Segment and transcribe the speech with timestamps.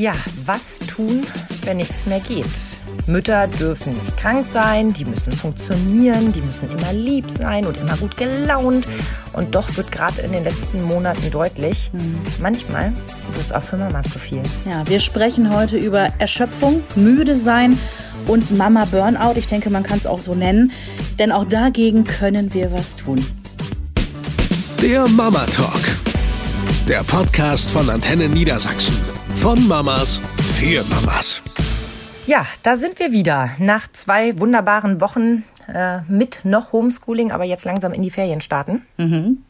[0.00, 0.12] Ja,
[0.46, 1.26] was tun,
[1.64, 2.46] wenn nichts mehr geht?
[3.08, 7.96] Mütter dürfen nicht krank sein, die müssen funktionieren, die müssen immer lieb sein und immer
[7.96, 8.86] gut gelaunt.
[9.32, 12.20] Und doch wird gerade in den letzten Monaten deutlich, mhm.
[12.40, 12.92] manchmal
[13.34, 14.42] wird es auch für Mama zu viel.
[14.70, 17.76] Ja, wir sprechen heute über Erschöpfung, müde sein
[18.28, 19.34] und Mama Burnout.
[19.34, 20.70] Ich denke, man kann es auch so nennen,
[21.18, 23.26] denn auch dagegen können wir was tun.
[24.80, 25.80] Der Mama Talk,
[26.86, 28.94] der Podcast von Antenne Niedersachsen.
[29.38, 30.20] Von Mamas
[30.58, 31.42] für Mamas.
[32.26, 33.50] Ja, da sind wir wieder.
[33.58, 38.82] Nach zwei wunderbaren Wochen äh, mit noch Homeschooling, aber jetzt langsam in die Ferien starten.
[38.96, 39.44] Mhm.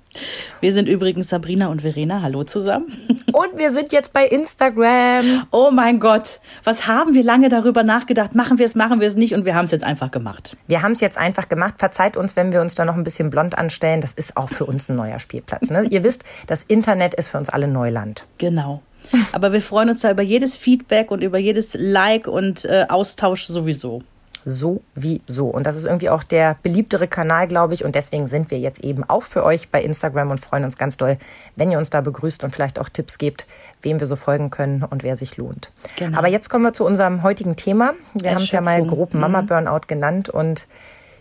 [0.61, 2.21] Wir sind übrigens Sabrina und Verena.
[2.21, 2.87] Hallo zusammen.
[3.33, 5.47] Und wir sind jetzt bei Instagram.
[5.51, 8.35] Oh mein Gott, was haben wir lange darüber nachgedacht?
[8.35, 9.35] Machen wir es, machen wir es nicht?
[9.35, 10.57] Und wir haben es jetzt einfach gemacht.
[10.67, 11.75] Wir haben es jetzt einfach gemacht.
[11.77, 14.01] Verzeiht uns, wenn wir uns da noch ein bisschen blond anstellen.
[14.01, 15.71] Das ist auch für uns ein neuer Spielplatz.
[15.71, 15.87] Ne?
[15.91, 18.27] Ihr wisst, das Internet ist für uns alle Neuland.
[18.39, 18.83] Genau.
[19.33, 23.47] Aber wir freuen uns da über jedes Feedback und über jedes Like und äh, Austausch
[23.47, 24.03] sowieso.
[24.45, 25.47] Sowieso.
[25.49, 27.85] Und das ist irgendwie auch der beliebtere Kanal, glaube ich.
[27.85, 30.97] Und deswegen sind wir jetzt eben auch für euch bei Instagram und freuen uns ganz
[30.97, 31.19] doll,
[31.57, 33.47] wenn ihr uns da begrüßt und vielleicht auch Tipps gebt,
[33.83, 35.71] wem wir so folgen können und wer sich lohnt.
[35.97, 36.17] Genau.
[36.17, 37.93] Aber jetzt kommen wir zu unserem heutigen Thema.
[38.15, 39.47] Wir haben es ja mal grob Mama mhm.
[39.47, 40.31] Burnout genannt.
[40.31, 40.67] Und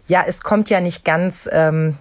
[0.05, 1.49] ja, es kommt ja nicht ganz.
[1.51, 1.97] Ähm,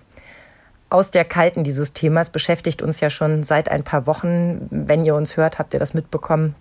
[0.88, 4.68] aus der Kalten dieses Themas beschäftigt uns ja schon seit ein paar Wochen.
[4.70, 6.54] Wenn ihr uns hört, habt ihr das mitbekommen,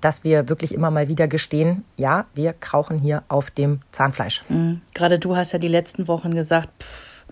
[0.00, 4.44] dass wir wirklich immer mal wieder gestehen, ja, wir krauchen hier auf dem Zahnfleisch.
[4.48, 4.80] Mhm.
[4.94, 7.26] Gerade du hast ja die letzten Wochen gesagt, pff,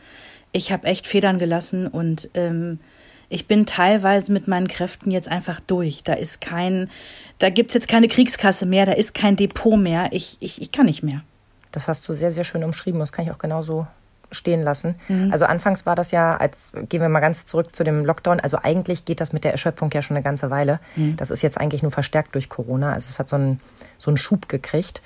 [0.52, 2.80] ich habe echt Federn gelassen und ähm,
[3.28, 6.02] ich bin teilweise mit meinen Kräften jetzt einfach durch.
[6.02, 6.90] Da ist kein,
[7.38, 10.08] da gibt's jetzt keine Kriegskasse mehr, da ist kein Depot mehr.
[10.10, 11.22] Ich, ich, ich kann nicht mehr.
[11.70, 12.98] Das hast du sehr, sehr schön umschrieben.
[12.98, 13.86] Das kann ich auch genauso
[14.30, 14.94] stehen lassen.
[15.08, 15.32] Mhm.
[15.32, 18.58] Also anfangs war das ja, als gehen wir mal ganz zurück zu dem Lockdown, also
[18.62, 20.80] eigentlich geht das mit der Erschöpfung ja schon eine ganze Weile.
[20.96, 21.16] Mhm.
[21.16, 22.92] Das ist jetzt eigentlich nur verstärkt durch Corona.
[22.92, 23.60] Also es hat so einen,
[23.98, 25.02] so einen Schub gekriegt.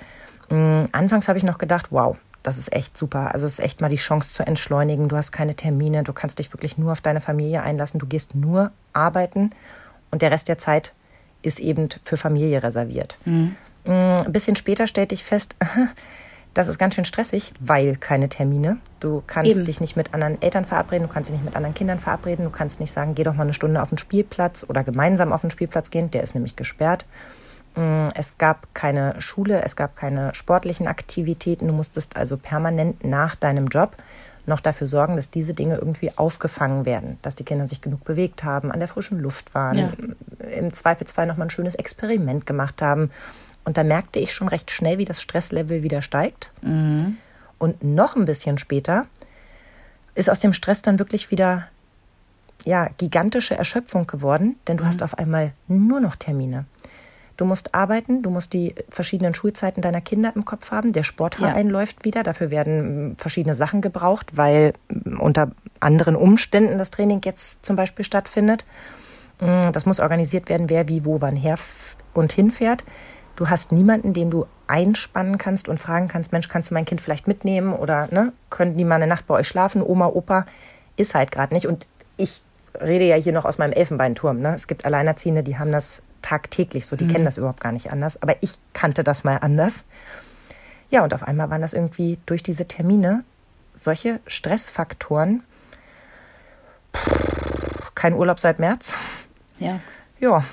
[0.49, 0.89] Mhm.
[0.91, 3.33] Anfangs habe ich noch gedacht, wow, das ist echt super.
[3.33, 5.07] Also es ist echt mal die Chance zu entschleunigen.
[5.07, 8.35] Du hast keine Termine, du kannst dich wirklich nur auf deine Familie einlassen, du gehst
[8.35, 9.51] nur arbeiten
[10.11, 10.93] und der Rest der Zeit
[11.41, 13.17] ist eben für Familie reserviert.
[13.25, 13.55] Mhm.
[13.85, 13.91] Mm,
[14.25, 15.55] ein bisschen später stellte ich fest,
[16.55, 18.77] Das ist ganz schön stressig, weil keine Termine.
[19.01, 19.65] Du kannst Eben.
[19.65, 22.49] dich nicht mit anderen Eltern verabreden, du kannst dich nicht mit anderen Kindern verabreden, du
[22.49, 25.49] kannst nicht sagen, geh doch mal eine Stunde auf den Spielplatz oder gemeinsam auf den
[25.49, 27.05] Spielplatz gehen, der ist nämlich gesperrt.
[27.75, 31.67] Mm, es gab keine Schule, es gab keine sportlichen Aktivitäten.
[31.67, 33.97] Du musstest also permanent nach deinem Job
[34.45, 38.45] noch dafür sorgen, dass diese Dinge irgendwie aufgefangen werden, dass die Kinder sich genug bewegt
[38.45, 39.91] haben, an der frischen Luft waren, ja.
[40.51, 43.11] im Zweifelsfall noch mal ein schönes Experiment gemacht haben
[43.65, 46.51] und da merkte ich schon recht schnell, wie das Stresslevel wieder steigt.
[46.61, 47.17] Mhm.
[47.57, 49.07] Und noch ein bisschen später
[50.13, 51.67] ist aus dem Stress dann wirklich wieder
[52.63, 54.87] ja, gigantische Erschöpfung geworden, denn du mhm.
[54.87, 56.65] hast auf einmal nur noch Termine.
[57.37, 60.93] Du musst arbeiten, du musst die verschiedenen Schulzeiten deiner Kinder im Kopf haben.
[60.93, 61.71] Der Sportverein ja.
[61.73, 64.73] läuft wieder, dafür werden verschiedene Sachen gebraucht, weil
[65.19, 68.65] unter anderen Umständen das Training jetzt zum Beispiel stattfindet.
[69.41, 71.57] Mm, das muss organisiert werden, wer wie wo wann her
[72.13, 72.85] und hinfährt.
[73.35, 77.01] Du hast niemanden, den du einspannen kannst und fragen kannst, Mensch, kannst du mein Kind
[77.01, 79.81] vielleicht mitnehmen oder ne, können die mal eine Nacht bei euch schlafen?
[79.81, 80.45] Oma, Opa,
[80.95, 81.67] ist halt gerade nicht.
[81.67, 81.85] Und
[82.17, 82.41] ich
[82.79, 84.39] rede ja hier noch aus meinem Elfenbeinturm.
[84.39, 84.55] Ne?
[84.55, 87.09] Es gibt Alleinerziehende, die haben das tagtäglich so, die mhm.
[87.09, 88.21] kennen das überhaupt gar nicht anders.
[88.21, 89.85] Aber ich kannte das mal anders.
[90.89, 93.23] Ja, und auf einmal waren das irgendwie durch diese Termine
[93.73, 95.43] solche Stressfaktoren.
[97.95, 98.93] kein Urlaub seit März.
[99.59, 99.79] Ja.
[100.19, 100.43] Ja,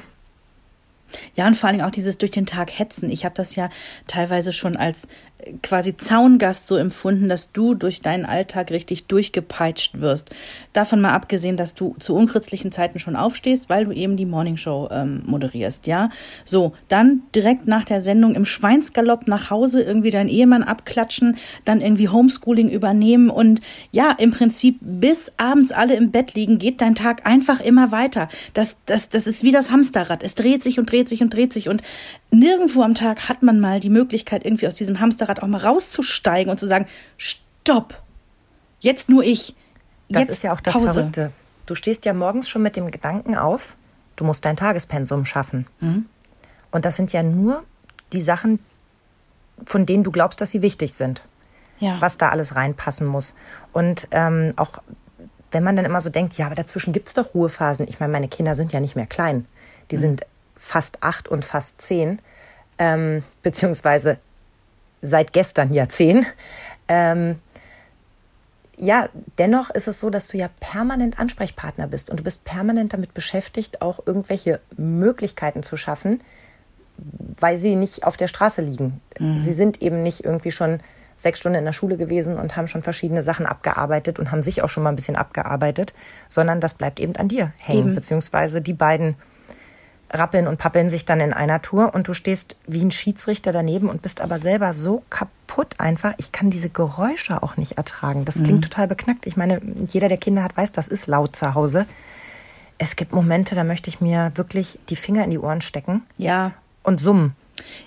[1.34, 3.10] ja, und vor allem auch dieses durch den Tag hetzen.
[3.10, 3.70] Ich habe das ja
[4.06, 5.08] teilweise schon als
[5.62, 10.30] quasi Zaungast so empfunden, dass du durch deinen Alltag richtig durchgepeitscht wirst.
[10.72, 14.88] Davon mal abgesehen, dass du zu unchristlichen Zeiten schon aufstehst, weil du eben die Morningshow
[14.90, 16.10] ähm, moderierst, ja.
[16.44, 21.80] So, dann direkt nach der Sendung im Schweinsgalopp nach Hause irgendwie deinen Ehemann abklatschen, dann
[21.80, 23.60] irgendwie Homeschooling übernehmen und
[23.90, 28.28] ja, im Prinzip bis abends alle im Bett liegen, geht dein Tag einfach immer weiter.
[28.54, 30.22] Das, das, das ist wie das Hamsterrad.
[30.22, 31.82] Es dreht sich und dreht sich und dreht sich und
[32.30, 36.50] nirgendwo am Tag hat man mal die Möglichkeit, irgendwie aus diesem Hamsterrad auch mal rauszusteigen
[36.50, 36.86] und zu sagen,
[37.16, 38.02] stopp,
[38.80, 39.54] jetzt nur ich.
[40.08, 40.92] Jetzt das ist ja auch das Pause.
[40.92, 41.32] Verrückte.
[41.66, 43.76] Du stehst ja morgens schon mit dem Gedanken auf,
[44.16, 45.66] du musst dein Tagespensum schaffen.
[45.80, 46.06] Mhm.
[46.70, 47.62] Und das sind ja nur
[48.12, 48.58] die Sachen,
[49.64, 51.22] von denen du glaubst, dass sie wichtig sind.
[51.78, 51.96] Ja.
[52.00, 53.34] Was da alles reinpassen muss.
[53.72, 54.82] Und ähm, auch
[55.50, 57.86] wenn man dann immer so denkt, ja, aber dazwischen gibt es doch Ruhephasen.
[57.88, 59.46] Ich meine, meine Kinder sind ja nicht mehr klein.
[59.90, 60.00] Die mhm.
[60.00, 60.26] sind
[60.56, 62.20] fast acht und fast zehn,
[62.78, 64.18] ähm, beziehungsweise
[65.02, 66.24] seit gestern ja zehn.
[66.88, 67.36] Ähm,
[68.78, 69.08] ja,
[69.38, 73.14] dennoch ist es so, dass du ja permanent Ansprechpartner bist und du bist permanent damit
[73.14, 76.20] beschäftigt, auch irgendwelche Möglichkeiten zu schaffen,
[77.38, 79.00] weil sie nicht auf der Straße liegen.
[79.18, 79.40] Mhm.
[79.40, 80.80] Sie sind eben nicht irgendwie schon
[81.16, 84.62] sechs Stunden in der Schule gewesen und haben schon verschiedene Sachen abgearbeitet und haben sich
[84.62, 85.94] auch schon mal ein bisschen abgearbeitet,
[86.28, 89.14] sondern das bleibt eben an dir hängen, beziehungsweise die beiden
[90.12, 93.88] rappeln und pappeln sich dann in einer Tour und du stehst wie ein Schiedsrichter daneben
[93.88, 96.14] und bist aber selber so kaputt einfach.
[96.18, 98.24] Ich kann diese Geräusche auch nicht ertragen.
[98.24, 98.62] Das klingt mhm.
[98.62, 99.26] total beknackt.
[99.26, 101.86] Ich meine, jeder, der Kinder hat, weiß, das ist laut zu Hause.
[102.78, 106.02] Es gibt Momente, da möchte ich mir wirklich die Finger in die Ohren stecken.
[106.16, 106.52] Ja.
[106.82, 107.36] Und summen.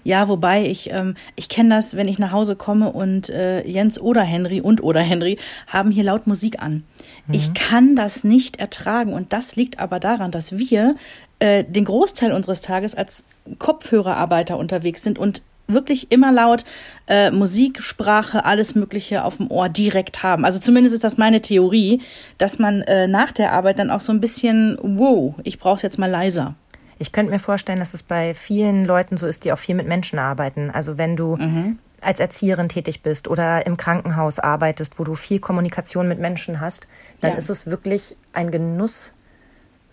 [0.04, 4.00] Ja, wobei ich, ähm, ich kenne das, wenn ich nach Hause komme und äh, Jens
[4.00, 6.84] oder Henry und oder Henry haben hier laut Musik an.
[7.28, 7.34] Mhm.
[7.34, 10.96] Ich kann das nicht ertragen und das liegt aber daran, dass wir
[11.40, 13.26] äh, den Großteil unseres Tages als
[13.60, 16.64] Kopfhörerarbeiter unterwegs sind und wirklich immer laut
[17.08, 20.46] äh, Musik, Sprache, alles Mögliche auf dem Ohr direkt haben.
[20.46, 22.02] Also zumindest ist das meine Theorie,
[22.38, 25.82] dass man äh, nach der Arbeit dann auch so ein bisschen, wow, ich brauche es
[25.82, 26.56] jetzt mal leiser.
[26.98, 29.88] Ich könnte mir vorstellen, dass es bei vielen Leuten so ist, die auch viel mit
[29.88, 30.72] Menschen arbeiten.
[30.72, 31.80] Also wenn du mhm.
[32.02, 36.88] als Erzieherin tätig bist oder im Krankenhaus arbeitest, wo du viel Kommunikation mit Menschen hast,
[37.22, 37.38] dann ja.
[37.38, 39.14] ist es wirklich ein Genuss,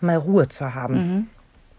[0.00, 0.94] mal Ruhe zu haben.
[0.94, 1.26] Mhm.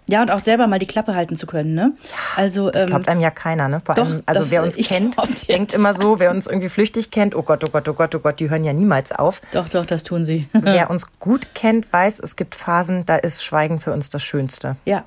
[0.07, 1.93] Ja, und auch selber mal die Klappe halten zu können, ne?
[2.03, 3.81] Ja, also, das ähm, glaubt einem ja keiner, ne?
[3.83, 5.15] Vor doch, allem, also wer uns kennt,
[5.47, 8.19] denkt immer so, wer uns irgendwie flüchtig kennt, oh Gott, oh Gott, oh Gott, oh
[8.19, 9.41] Gott, die hören ja niemals auf.
[9.53, 10.47] Doch, doch, das tun sie.
[10.51, 14.75] wer uns gut kennt, weiß, es gibt Phasen, da ist Schweigen für uns das Schönste.
[14.85, 15.05] Ja.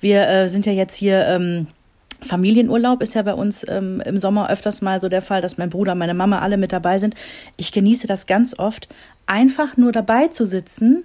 [0.00, 1.26] Wir äh, sind ja jetzt hier.
[1.26, 1.66] Ähm,
[2.24, 5.70] Familienurlaub ist ja bei uns ähm, im Sommer öfters mal so der Fall, dass mein
[5.70, 7.16] Bruder, meine Mama alle mit dabei sind.
[7.56, 8.88] Ich genieße das ganz oft,
[9.26, 11.02] einfach nur dabei zu sitzen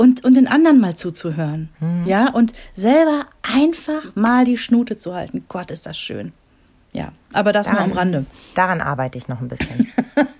[0.00, 1.68] und, und den anderen mal zuzuhören.
[1.78, 2.06] Mhm.
[2.06, 5.44] Ja, und selber einfach mal die Schnute zu halten.
[5.46, 6.32] Gott, ist das schön.
[6.92, 8.26] Ja, aber das daran, nur am Rande.
[8.54, 9.92] Daran arbeite ich noch ein bisschen.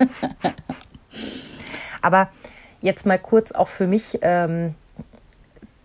[2.01, 2.29] aber
[2.81, 4.73] jetzt mal kurz auch für mich, ähm,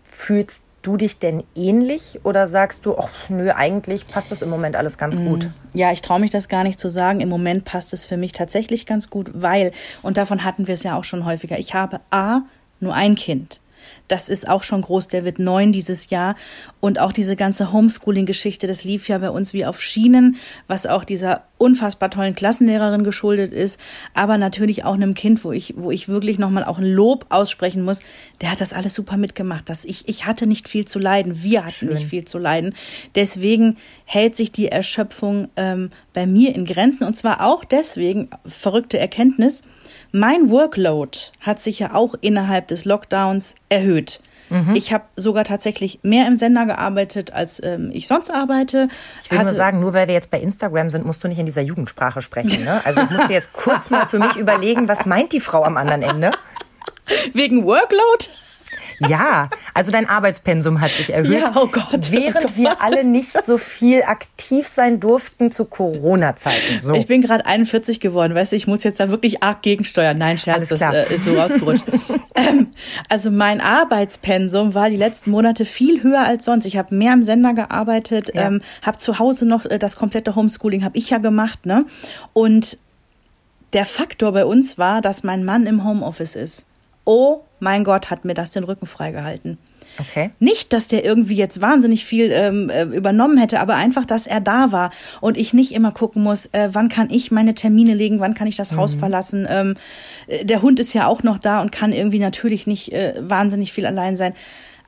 [0.01, 4.75] fühlst du dich denn ähnlich oder sagst du, ach nö, eigentlich passt das im Moment
[4.75, 5.45] alles ganz gut?
[5.45, 7.19] Mm, ja, ich traue mich das gar nicht zu sagen.
[7.19, 9.71] Im Moment passt es für mich tatsächlich ganz gut, weil,
[10.01, 12.39] und davon hatten wir es ja auch schon häufiger, ich habe A,
[12.79, 13.61] nur ein Kind.
[14.07, 16.35] Das ist auch schon groß, der wird neun dieses Jahr.
[16.79, 20.37] Und auch diese ganze Homeschooling-Geschichte, das lief ja bei uns wie auf Schienen,
[20.67, 23.79] was auch dieser unfassbar tollen Klassenlehrerin geschuldet ist,
[24.13, 27.83] aber natürlich auch einem Kind, wo ich, wo ich wirklich nochmal auch ein Lob aussprechen
[27.83, 28.01] muss.
[28.41, 29.67] Der hat das alles super mitgemacht.
[29.69, 31.43] Das ich, ich hatte nicht viel zu leiden.
[31.43, 31.93] Wir hatten Schön.
[31.93, 32.75] nicht viel zu leiden.
[33.15, 37.05] Deswegen hält sich die Erschöpfung ähm, bei mir in Grenzen.
[37.05, 39.63] Und zwar auch deswegen, verrückte Erkenntnis,
[40.11, 44.21] mein Workload hat sich ja auch innerhalb des Lockdowns erhöht.
[44.49, 44.75] Mhm.
[44.75, 48.87] Ich habe sogar tatsächlich mehr im Sender gearbeitet, als ähm, ich sonst arbeite.
[49.21, 51.45] Ich will nur sagen, nur weil wir jetzt bei Instagram sind, musst du nicht in
[51.45, 52.63] dieser Jugendsprache sprechen.
[52.63, 52.81] Ne?
[52.85, 56.01] Also ich musste jetzt kurz mal für mich überlegen, was meint die Frau am anderen
[56.01, 56.31] Ende?
[57.33, 58.27] Wegen Workload?
[58.99, 62.57] Ja, also dein Arbeitspensum hat sich erhöht, ja, oh Gott, oh während oh Gott.
[62.57, 66.81] wir alle nicht so viel aktiv sein durften zu Corona-Zeiten.
[66.81, 66.93] So.
[66.93, 70.17] Ich bin gerade 41 geworden, weißt du, ich muss jetzt da wirklich arg gegensteuern.
[70.17, 71.83] Nein, Scherz, das äh, ist so rausgerutscht.
[72.35, 72.67] ähm,
[73.09, 76.65] also mein Arbeitspensum war die letzten Monate viel höher als sonst.
[76.65, 78.47] Ich habe mehr im Sender gearbeitet, ja.
[78.47, 81.85] ähm, habe zu Hause noch äh, das komplette Homeschooling habe ich ja gemacht, ne?
[82.33, 82.79] Und
[83.73, 86.66] der Faktor bei uns war, dass mein Mann im Homeoffice ist
[87.07, 89.57] oh mein Gott, hat mir das den Rücken freigehalten.
[89.99, 90.29] Okay.
[90.39, 94.41] Nicht, dass der irgendwie jetzt wahnsinnig viel ähm, äh, übernommen hätte, aber einfach, dass er
[94.41, 98.19] da war und ich nicht immer gucken muss, äh, wann kann ich meine Termine legen,
[98.19, 98.77] wann kann ich das mhm.
[98.77, 99.47] Haus verlassen.
[99.49, 99.75] Ähm,
[100.27, 103.73] äh, der Hund ist ja auch noch da und kann irgendwie natürlich nicht äh, wahnsinnig
[103.73, 104.33] viel allein sein.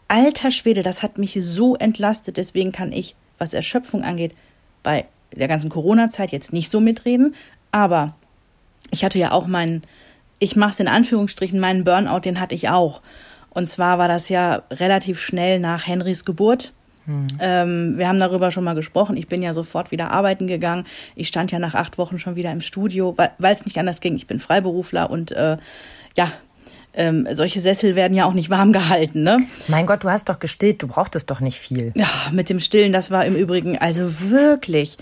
[0.09, 2.37] Alter Schwede, das hat mich so entlastet.
[2.37, 4.33] Deswegen kann ich, was Erschöpfung angeht,
[4.83, 7.33] bei der ganzen Corona-Zeit jetzt nicht so mitreden.
[7.71, 8.15] Aber
[8.91, 9.83] ich hatte ja auch meinen
[10.39, 13.01] ich mache es in Anführungsstrichen, meinen Burnout, den hatte ich auch.
[13.49, 16.73] Und zwar war das ja relativ schnell nach Henrys Geburt.
[17.05, 17.27] Hm.
[17.39, 19.17] Ähm, wir haben darüber schon mal gesprochen.
[19.17, 20.85] Ich bin ja sofort wieder arbeiten gegangen.
[21.15, 24.15] Ich stand ja nach acht Wochen schon wieder im Studio, weil es nicht anders ging.
[24.15, 25.57] Ich bin Freiberufler und äh,
[26.15, 26.31] ja,
[26.93, 29.37] ähm, solche Sessel werden ja auch nicht warm gehalten, ne?
[29.67, 31.93] Mein Gott, du hast doch gestillt, du brauchtest doch nicht viel.
[31.95, 34.97] Ja, mit dem Stillen, das war im Übrigen, also wirklich.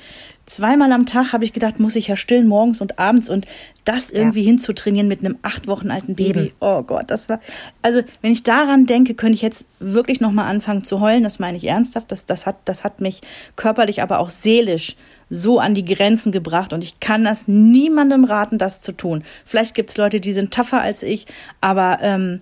[0.45, 3.45] Zweimal am Tag habe ich gedacht, muss ich ja stillen, morgens und abends und
[3.83, 4.45] das irgendwie ja.
[4.45, 6.39] hinzutrainieren mit einem acht Wochen alten Baby.
[6.39, 6.51] Eben.
[6.61, 7.41] Oh Gott, das war,
[7.81, 11.57] also wenn ich daran denke, könnte ich jetzt wirklich nochmal anfangen zu heulen, das meine
[11.57, 13.21] ich ernsthaft, das, das, hat, das hat mich
[13.57, 14.95] körperlich, aber auch seelisch
[15.29, 19.23] so an die Grenzen gebracht und ich kann das niemandem raten, das zu tun.
[19.45, 21.25] Vielleicht gibt es Leute, die sind tougher als ich,
[21.61, 22.41] aber ähm,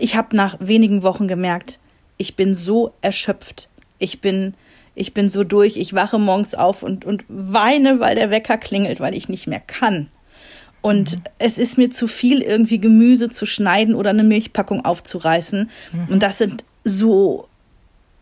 [0.00, 1.78] ich habe nach wenigen Wochen gemerkt,
[2.18, 3.68] ich bin so erschöpft.
[3.98, 4.54] Ich bin,
[4.94, 9.00] ich bin so durch, ich wache morgens auf und, und weine, weil der Wecker klingelt,
[9.00, 10.08] weil ich nicht mehr kann.
[10.82, 11.22] Und mhm.
[11.38, 15.70] es ist mir zu viel, irgendwie Gemüse zu schneiden oder eine Milchpackung aufzureißen.
[15.92, 16.08] Mhm.
[16.08, 17.48] Und das sind so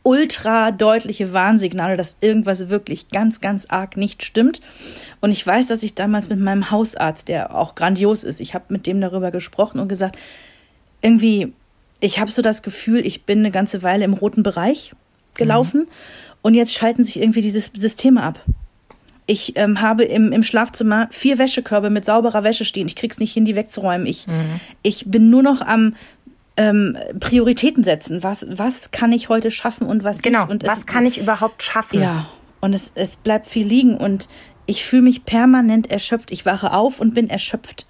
[0.04, 4.60] ultra deutliche Warnsignale, dass irgendwas wirklich ganz, ganz arg nicht stimmt.
[5.20, 8.66] Und ich weiß, dass ich damals mit meinem Hausarzt, der auch grandios ist, ich habe
[8.68, 10.16] mit dem darüber gesprochen und gesagt,
[11.00, 11.52] irgendwie,
[12.00, 14.94] ich habe so das Gefühl, ich bin eine ganze Weile im roten Bereich
[15.34, 15.88] gelaufen mhm.
[16.42, 18.40] und jetzt schalten sich irgendwie diese Systeme ab.
[19.26, 22.86] Ich ähm, habe im, im Schlafzimmer vier Wäschekörbe mit sauberer Wäsche stehen.
[22.86, 24.06] Ich krieg's nicht hin, die wegzuräumen.
[24.06, 24.60] Ich, mhm.
[24.82, 25.94] ich bin nur noch am
[26.56, 28.22] ähm, Prioritäten setzen.
[28.22, 30.50] Was, was kann ich heute schaffen und was genau, nicht?
[30.50, 32.00] Und was es, kann ich überhaupt schaffen?
[32.00, 32.26] Ja,
[32.60, 34.28] und es, es bleibt viel liegen und
[34.66, 36.30] ich fühle mich permanent erschöpft.
[36.30, 37.86] Ich wache auf und bin erschöpft.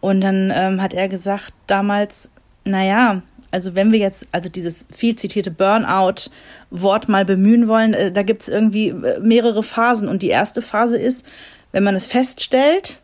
[0.00, 2.30] Und dann ähm, hat er gesagt damals,
[2.64, 8.22] naja, also wenn wir jetzt also dieses viel zitierte Burnout-Wort mal bemühen wollen, äh, da
[8.22, 10.08] gibt es irgendwie äh, mehrere Phasen.
[10.08, 11.26] Und die erste Phase ist,
[11.72, 13.00] wenn man es feststellt,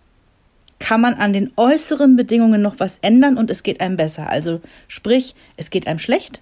[0.81, 4.29] kann man an den äußeren Bedingungen noch was ändern und es geht einem besser.
[4.29, 6.41] Also sprich, es geht einem schlecht.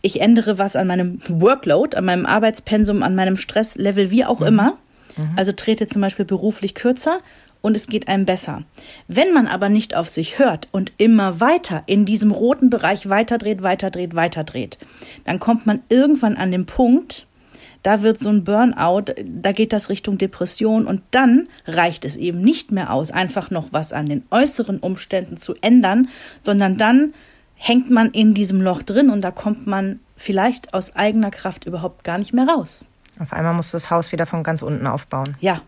[0.00, 4.46] Ich ändere was an meinem Workload, an meinem Arbeitspensum, an meinem Stresslevel, wie auch mhm.
[4.46, 4.78] immer.
[5.18, 5.32] Mhm.
[5.36, 7.18] Also trete zum Beispiel beruflich kürzer
[7.60, 8.62] und es geht einem besser.
[9.08, 13.62] Wenn man aber nicht auf sich hört und immer weiter in diesem roten Bereich weiterdreht,
[13.62, 14.78] weiterdreht, weiterdreht,
[15.24, 17.26] dann kommt man irgendwann an den Punkt,
[17.82, 22.40] da wird so ein Burnout, da geht das Richtung Depression und dann reicht es eben
[22.40, 26.08] nicht mehr aus, einfach noch was an den äußeren Umständen zu ändern,
[26.42, 27.14] sondern dann
[27.54, 32.04] hängt man in diesem Loch drin und da kommt man vielleicht aus eigener Kraft überhaupt
[32.04, 32.84] gar nicht mehr raus.
[33.18, 35.36] Auf einmal muss das Haus wieder von ganz unten aufbauen.
[35.40, 35.60] Ja,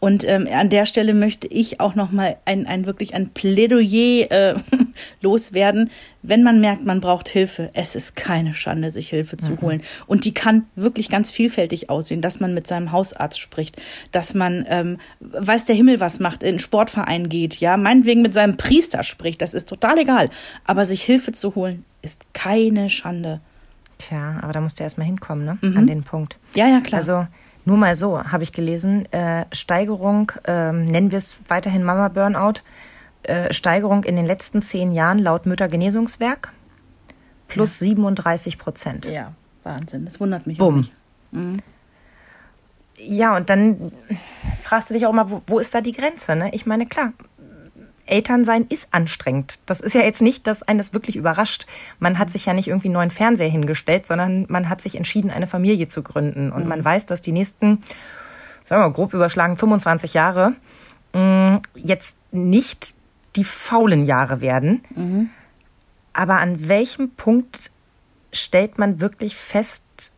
[0.00, 4.54] und ähm, an der Stelle möchte ich auch nochmal ein, ein wirklich ein Plädoyer äh,
[5.20, 5.90] loswerden.
[6.22, 9.60] Wenn man merkt, man braucht Hilfe, es ist keine Schande, sich Hilfe zu mhm.
[9.60, 9.82] holen.
[10.06, 13.80] Und die kann wirklich ganz vielfältig aussehen, dass man mit seinem Hausarzt spricht,
[14.12, 18.34] dass man ähm, weiß der Himmel was macht, in einen Sportverein geht, ja, meinetwegen mit
[18.34, 20.30] seinem Priester spricht, das ist total egal.
[20.64, 23.40] Aber sich Hilfe zu holen, ist keine Schande.
[23.98, 25.58] Tja, aber da musst du erstmal hinkommen, ne?
[25.60, 25.76] Mhm.
[25.76, 26.38] An den Punkt.
[26.54, 26.98] Ja, ja, klar.
[26.98, 27.26] Also
[27.64, 32.60] nur mal so, habe ich gelesen, äh, Steigerung, äh, nennen wir es weiterhin Mama Burnout,
[33.24, 36.52] äh, Steigerung in den letzten zehn Jahren laut Müttergenesungswerk
[37.48, 37.88] plus ja.
[37.88, 39.06] 37 Prozent.
[39.06, 40.88] Ja, Wahnsinn, das wundert mich Bumm.
[41.30, 41.58] Mhm.
[42.96, 43.92] Ja, und dann
[44.62, 46.36] fragst du dich auch immer, wo, wo ist da die Grenze?
[46.36, 46.50] Ne?
[46.52, 47.12] Ich meine, klar,
[48.06, 49.58] Elternsein ist anstrengend.
[49.66, 51.66] Das ist ja jetzt nicht, dass einen das wirklich überrascht.
[51.98, 55.30] Man hat sich ja nicht irgendwie einen neuen Fernseher hingestellt, sondern man hat sich entschieden,
[55.30, 56.52] eine Familie zu gründen.
[56.52, 56.68] Und mhm.
[56.68, 57.82] man weiß, dass die nächsten,
[58.68, 60.52] sagen wir mal, grob überschlagen 25 Jahre
[61.14, 62.94] mm, jetzt nicht
[63.36, 64.82] die faulen Jahre werden.
[64.94, 65.30] Mhm.
[66.12, 67.70] Aber an welchem Punkt
[68.32, 70.12] stellt man wirklich fest,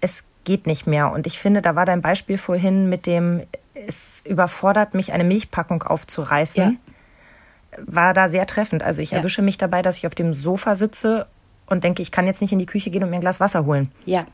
[0.00, 1.12] es geht nicht mehr?
[1.12, 3.42] Und ich finde, da war dein Beispiel vorhin mit dem,
[3.74, 6.72] es überfordert mich, eine Milchpackung aufzureißen.
[6.72, 6.92] Ja
[7.86, 8.82] war da sehr treffend.
[8.82, 9.18] Also ich ja.
[9.18, 11.26] erwische mich dabei, dass ich auf dem Sofa sitze
[11.66, 13.66] und denke, ich kann jetzt nicht in die Küche gehen und mir ein Glas Wasser
[13.66, 13.90] holen.
[14.04, 14.26] Ja.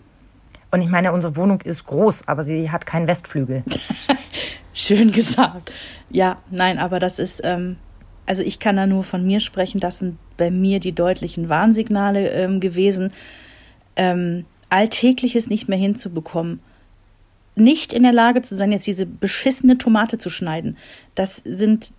[0.71, 3.62] Und ich meine, unsere Wohnung ist groß, aber sie hat keinen Westflügel.
[4.73, 5.71] Schön gesagt.
[6.11, 7.76] Ja, nein, aber das ist, ähm,
[8.26, 9.81] also ich kann da nur von mir sprechen.
[9.81, 13.12] Das sind bei mir die deutlichen Warnsignale ähm, gewesen.
[13.97, 16.61] Ähm, Alltägliches nicht mehr hinzubekommen.
[17.57, 20.76] Nicht in der Lage zu sein, jetzt diese beschissene Tomate zu schneiden.
[21.14, 21.93] Das sind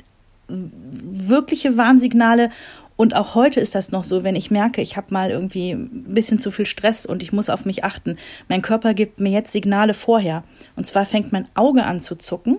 [0.48, 2.50] wirkliche Warnsignale.
[2.98, 6.14] Und auch heute ist das noch so, wenn ich merke, ich habe mal irgendwie ein
[6.14, 8.18] bisschen zu viel Stress und ich muss auf mich achten.
[8.48, 10.44] Mein Körper gibt mir jetzt Signale vorher.
[10.76, 12.58] Und zwar fängt mein Auge an zu zucken.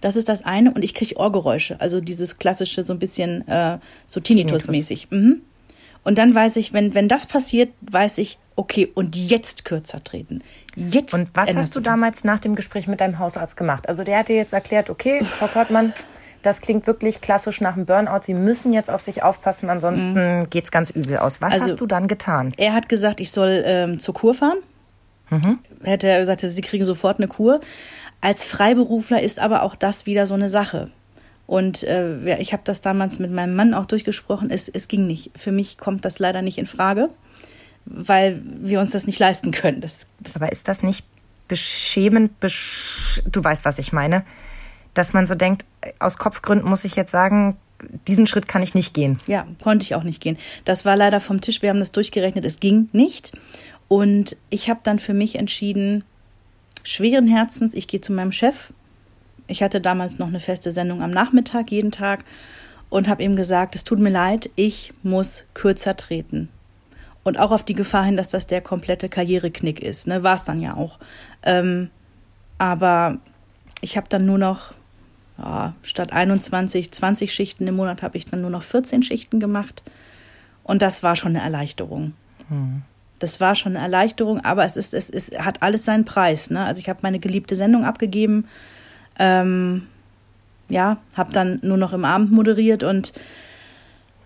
[0.00, 0.72] Das ist das eine.
[0.72, 1.80] Und ich kriege Ohrgeräusche.
[1.80, 5.08] Also dieses klassische, so ein bisschen äh, so Tinnitus-mäßig.
[5.10, 5.42] Mhm.
[6.02, 10.42] Und dann weiß ich, wenn, wenn das passiert, weiß ich, okay, und jetzt kürzer treten.
[10.74, 13.88] Jetzt und was hast du damals nach dem Gespräch mit deinem Hausarzt gemacht?
[13.88, 15.92] Also der hat dir jetzt erklärt, okay, Frau Kortmann,
[16.42, 18.20] das klingt wirklich klassisch nach einem Burnout.
[18.22, 20.46] Sie müssen jetzt auf sich aufpassen, ansonsten mhm.
[20.52, 21.40] es ganz übel aus.
[21.42, 22.52] Was also, hast du dann getan?
[22.56, 24.58] Er hat gesagt, ich soll ähm, zur Kur fahren.
[25.28, 25.58] Mhm.
[25.82, 27.60] Hätte er gesagt, sie kriegen sofort eine Kur.
[28.20, 30.90] Als Freiberufler ist aber auch das wieder so eine Sache.
[31.46, 34.50] Und äh, ich habe das damals mit meinem Mann auch durchgesprochen.
[34.50, 35.32] Es, es ging nicht.
[35.36, 37.08] Für mich kommt das leider nicht in Frage,
[37.86, 39.80] weil wir uns das nicht leisten können.
[39.80, 41.04] Das, das aber ist das nicht
[41.48, 42.38] beschämend?
[42.38, 44.24] Besch du weißt, was ich meine
[44.94, 45.64] dass man so denkt,
[45.98, 47.56] aus Kopfgründen muss ich jetzt sagen,
[48.06, 49.16] diesen Schritt kann ich nicht gehen.
[49.26, 50.36] Ja, konnte ich auch nicht gehen.
[50.64, 51.62] Das war leider vom Tisch.
[51.62, 52.44] Wir haben das durchgerechnet.
[52.44, 53.32] Es ging nicht.
[53.88, 56.04] Und ich habe dann für mich entschieden,
[56.82, 58.72] schweren Herzens, ich gehe zu meinem Chef.
[59.46, 62.24] Ich hatte damals noch eine feste Sendung am Nachmittag, jeden Tag,
[62.88, 66.48] und habe ihm gesagt, es tut mir leid, ich muss kürzer treten.
[67.22, 70.06] Und auch auf die Gefahr hin, dass das der komplette Karriereknick ist.
[70.06, 70.22] Ne?
[70.22, 70.98] War es dann ja auch.
[71.42, 71.90] Ähm,
[72.58, 73.18] aber
[73.80, 74.74] ich habe dann nur noch
[75.38, 79.82] ja, statt 21, 20 Schichten im Monat habe ich dann nur noch 14 Schichten gemacht.
[80.64, 82.14] Und das war schon eine Erleichterung.
[82.48, 82.82] Hm.
[83.20, 86.50] Das war schon eine Erleichterung, aber es ist, es, es hat alles seinen Preis.
[86.50, 86.64] Ne?
[86.64, 88.48] Also ich habe meine geliebte Sendung abgegeben,
[89.18, 89.86] ähm,
[90.68, 93.12] ja, habe dann nur noch im Abend moderiert und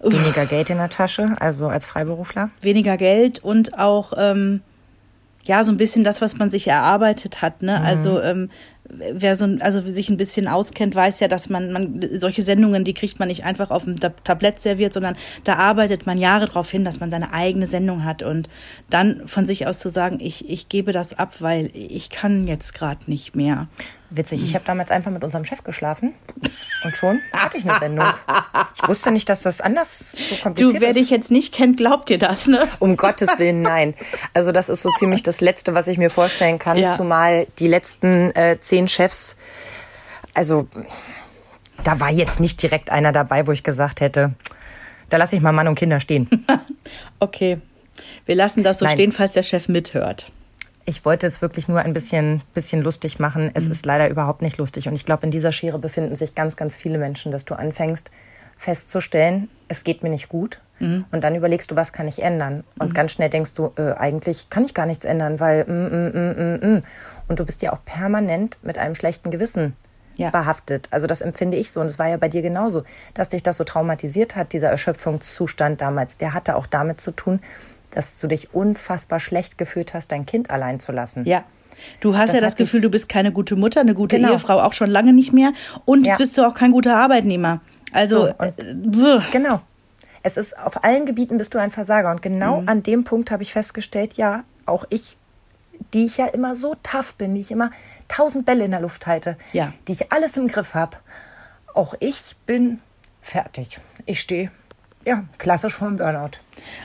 [0.00, 2.50] weniger Geld in der Tasche, also als Freiberufler.
[2.60, 4.60] Weniger Geld und auch ähm,
[5.44, 7.62] ja so ein bisschen das, was man sich erarbeitet hat.
[7.62, 7.78] Ne?
[7.78, 7.84] Mhm.
[7.84, 8.50] Also ähm,
[8.88, 12.94] wer so also sich ein bisschen auskennt, weiß ja, dass man, man solche Sendungen, die
[12.94, 16.84] kriegt man nicht einfach auf dem Tablett serviert, sondern da arbeitet man Jahre darauf hin,
[16.84, 18.48] dass man seine eigene Sendung hat und
[18.90, 22.74] dann von sich aus zu sagen, ich, ich gebe das ab, weil ich kann jetzt
[22.74, 23.68] gerade nicht mehr.
[24.16, 26.14] Witzig, ich habe damals einfach mit unserem Chef geschlafen
[26.84, 28.06] und schon hatte ich eine Sendung.
[28.80, 30.76] Ich wusste nicht, dass das anders so kompliziert ist.
[30.76, 32.68] Du, wer dich jetzt nicht kennt, glaubt dir das, ne?
[32.78, 33.94] Um Gottes Willen, nein.
[34.32, 36.88] Also das ist so ziemlich das Letzte, was ich mir vorstellen kann, ja.
[36.88, 39.36] zumal die letzten äh, zehn Chefs,
[40.32, 40.68] also
[41.82, 44.34] da war jetzt nicht direkt einer dabei, wo ich gesagt hätte,
[45.10, 46.28] da lasse ich mal Mann und Kinder stehen.
[47.18, 47.58] okay,
[48.26, 48.94] wir lassen das so nein.
[48.94, 50.26] stehen, falls der Chef mithört.
[50.86, 53.50] Ich wollte es wirklich nur ein bisschen, bisschen lustig machen.
[53.54, 53.72] Es mhm.
[53.72, 54.88] ist leider überhaupt nicht lustig.
[54.88, 58.10] Und ich glaube, in dieser Schere befinden sich ganz, ganz viele Menschen, dass du anfängst
[58.56, 60.60] festzustellen, es geht mir nicht gut.
[60.78, 61.04] Mhm.
[61.10, 62.64] Und dann überlegst du, was kann ich ändern?
[62.78, 62.94] Und mhm.
[62.94, 66.66] ganz schnell denkst du, äh, eigentlich kann ich gar nichts ändern, weil mm, mm, mm,
[66.70, 66.82] mm, mm.
[67.28, 69.76] und du bist ja auch permanent mit einem schlechten Gewissen
[70.16, 70.30] ja.
[70.30, 70.88] behaftet.
[70.90, 72.82] Also das empfinde ich so und es war ja bei dir genauso,
[73.14, 76.16] dass dich das so traumatisiert hat, dieser Erschöpfungszustand damals.
[76.16, 77.40] Der hatte auch damit zu tun,
[77.96, 81.24] dass du dich unfassbar schlecht gefühlt hast, dein Kind allein zu lassen.
[81.24, 81.44] Ja.
[82.00, 84.32] Du hast das ja das Gefühl, du bist keine gute Mutter, eine gute genau.
[84.32, 85.52] Ehefrau auch schon lange nicht mehr
[85.84, 86.16] und ja.
[86.16, 87.60] bist du auch kein guter Arbeitnehmer.
[87.92, 89.60] Also so, äh, genau.
[90.22, 92.68] Es ist auf allen Gebieten bist du ein Versager und genau mhm.
[92.68, 95.16] an dem Punkt habe ich festgestellt, ja, auch ich,
[95.92, 97.70] die ich ja immer so tough bin, die ich immer
[98.08, 99.72] tausend Bälle in der Luft halte, ja.
[99.86, 100.96] die ich alles im Griff habe,
[101.74, 102.80] auch ich bin
[103.20, 103.80] fertig.
[104.06, 104.50] Ich stehe
[105.04, 106.38] ja, klassisch vom Burnout.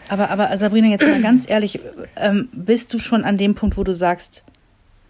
[0.10, 1.80] Aber, aber Sabrina, jetzt mal ganz ehrlich,
[2.16, 4.44] ähm, bist du schon an dem Punkt, wo du sagst,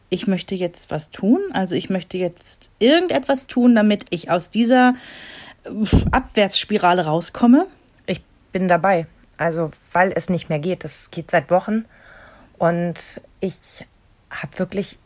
[0.09, 1.39] ich möchte jetzt was tun?
[1.53, 4.95] Also ich möchte jetzt irgendetwas tun, damit ich aus dieser
[6.11, 7.67] Abwärtsspirale rauskomme?
[8.05, 9.07] Ich bin dabei.
[9.37, 10.83] Also, weil es nicht mehr geht.
[10.83, 11.85] Das geht seit Wochen.
[12.57, 13.85] Und ich
[14.29, 14.99] habe wirklich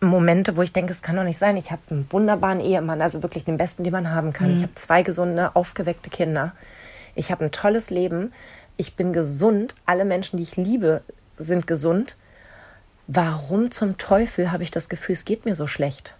[0.00, 1.56] Momente, wo ich denke, es kann doch nicht sein.
[1.56, 4.50] Ich habe einen wunderbaren Ehemann, also wirklich den besten, den man haben kann.
[4.50, 4.56] Mhm.
[4.56, 6.52] Ich habe zwei gesunde, aufgeweckte Kinder
[7.14, 8.32] ich habe ein tolles Leben,
[8.76, 11.02] ich bin gesund, alle Menschen, die ich liebe,
[11.36, 12.16] sind gesund.
[13.06, 16.14] Warum zum Teufel habe ich das Gefühl, es geht mir so schlecht?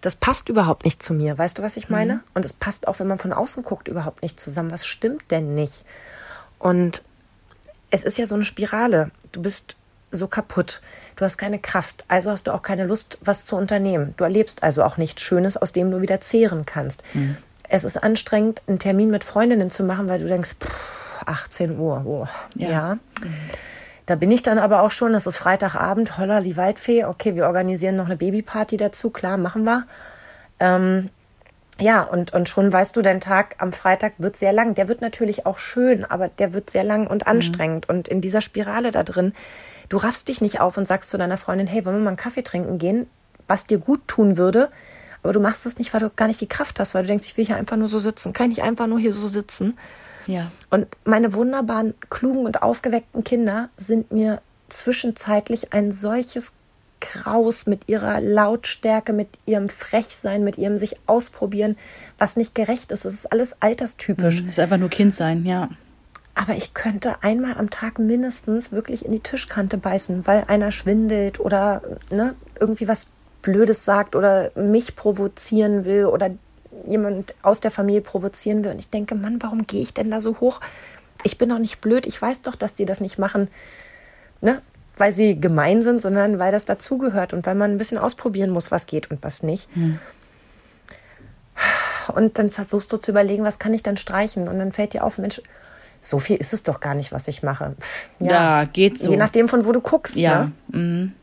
[0.00, 2.14] Das passt überhaupt nicht zu mir, weißt du, was ich meine?
[2.14, 2.20] Mhm.
[2.34, 4.70] Und es passt auch, wenn man von außen guckt, überhaupt nicht zusammen.
[4.70, 5.84] Was stimmt denn nicht?
[6.58, 7.02] Und
[7.90, 9.10] es ist ja so eine Spirale.
[9.32, 9.76] Du bist
[10.10, 10.80] so kaputt.
[11.16, 14.14] Du hast keine Kraft, also hast du auch keine Lust, was zu unternehmen.
[14.16, 17.02] Du erlebst also auch nichts Schönes, aus dem du wieder zehren kannst.
[17.12, 17.36] Mhm
[17.68, 22.02] es ist anstrengend, einen Termin mit Freundinnen zu machen, weil du denkst, pff, 18 Uhr,
[22.06, 22.70] oh, ja.
[22.70, 22.94] ja.
[23.20, 23.34] Mhm.
[24.06, 27.46] Da bin ich dann aber auch schon, das ist Freitagabend, holla, die Waldfee, okay, wir
[27.46, 29.84] organisieren noch eine Babyparty dazu, klar, machen wir.
[30.60, 31.10] Ähm,
[31.80, 34.74] ja, und, und schon weißt du, dein Tag am Freitag wird sehr lang.
[34.74, 37.30] Der wird natürlich auch schön, aber der wird sehr lang und mhm.
[37.30, 37.88] anstrengend.
[37.88, 37.94] Mhm.
[37.94, 39.32] Und in dieser Spirale da drin,
[39.88, 42.16] du raffst dich nicht auf und sagst zu deiner Freundin, hey, wollen wir mal einen
[42.16, 43.08] Kaffee trinken gehen,
[43.46, 44.70] was dir gut tun würde?
[45.22, 47.26] Aber du machst es nicht, weil du gar nicht die Kraft hast, weil du denkst,
[47.26, 48.32] ich will hier einfach nur so sitzen.
[48.32, 49.76] Kann ich einfach nur hier so sitzen?
[50.26, 50.50] Ja.
[50.70, 56.52] Und meine wunderbaren, klugen und aufgeweckten Kinder sind mir zwischenzeitlich ein solches
[57.00, 61.76] Kraus mit ihrer Lautstärke, mit ihrem Frechsein, mit ihrem sich ausprobieren,
[62.18, 63.04] was nicht gerecht ist.
[63.04, 64.40] Es ist alles alterstypisch.
[64.40, 65.70] Es ist einfach nur Kind sein, ja.
[66.34, 71.40] Aber ich könnte einmal am Tag mindestens wirklich in die Tischkante beißen, weil einer schwindelt
[71.40, 73.08] oder ne, irgendwie was
[73.42, 76.30] Blödes sagt oder mich provozieren will oder
[76.86, 78.72] jemand aus der Familie provozieren will.
[78.72, 80.60] Und ich denke, Mann, warum gehe ich denn da so hoch?
[81.22, 82.06] Ich bin doch nicht blöd.
[82.06, 83.48] Ich weiß doch, dass die das nicht machen,
[84.40, 84.62] ne?
[84.96, 88.70] weil sie gemein sind, sondern weil das dazugehört und weil man ein bisschen ausprobieren muss,
[88.70, 89.68] was geht und was nicht.
[89.74, 89.98] Hm.
[92.14, 94.48] Und dann versuchst du zu überlegen, was kann ich dann streichen?
[94.48, 95.40] Und dann fällt dir auf, Mensch,
[96.00, 97.76] so viel ist es doch gar nicht, was ich mache.
[98.18, 99.10] Ja, ja geht so.
[99.10, 100.16] Je nachdem, von wo du guckst.
[100.16, 100.50] Ja.
[100.68, 100.78] Ne?
[100.78, 101.14] Mhm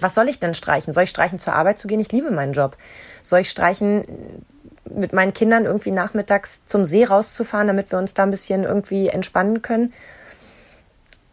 [0.00, 0.92] was soll ich denn streichen?
[0.92, 2.00] Soll ich streichen, zur Arbeit zu gehen?
[2.00, 2.76] Ich liebe meinen Job.
[3.22, 4.04] Soll ich streichen,
[4.84, 9.08] mit meinen Kindern irgendwie nachmittags zum See rauszufahren, damit wir uns da ein bisschen irgendwie
[9.08, 9.92] entspannen können?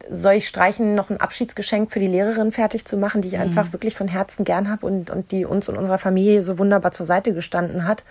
[0.09, 3.41] Soll ich streichen, noch ein Abschiedsgeschenk für die Lehrerin fertig zu machen, die ich mhm.
[3.41, 6.91] einfach wirklich von Herzen gern habe und, und die uns und unserer Familie so wunderbar
[6.91, 8.03] zur Seite gestanden hat?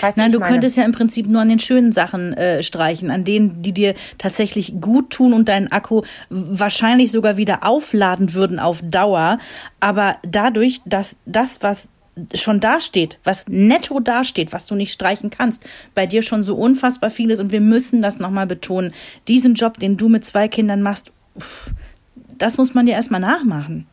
[0.00, 0.52] Weißt Nein, du meine?
[0.52, 3.94] könntest ja im Prinzip nur an den schönen Sachen äh, streichen, an denen, die dir
[4.18, 9.38] tatsächlich gut tun und deinen Akku wahrscheinlich sogar wieder aufladen würden auf Dauer.
[9.80, 11.88] Aber dadurch, dass das, was
[12.34, 17.10] schon dasteht, was netto dasteht, was du nicht streichen kannst, bei dir schon so unfassbar
[17.10, 18.92] viel ist und wir müssen das nochmal betonen.
[19.28, 21.12] Diesen Job, den du mit zwei Kindern machst,
[22.36, 23.86] das muss man dir erstmal nachmachen.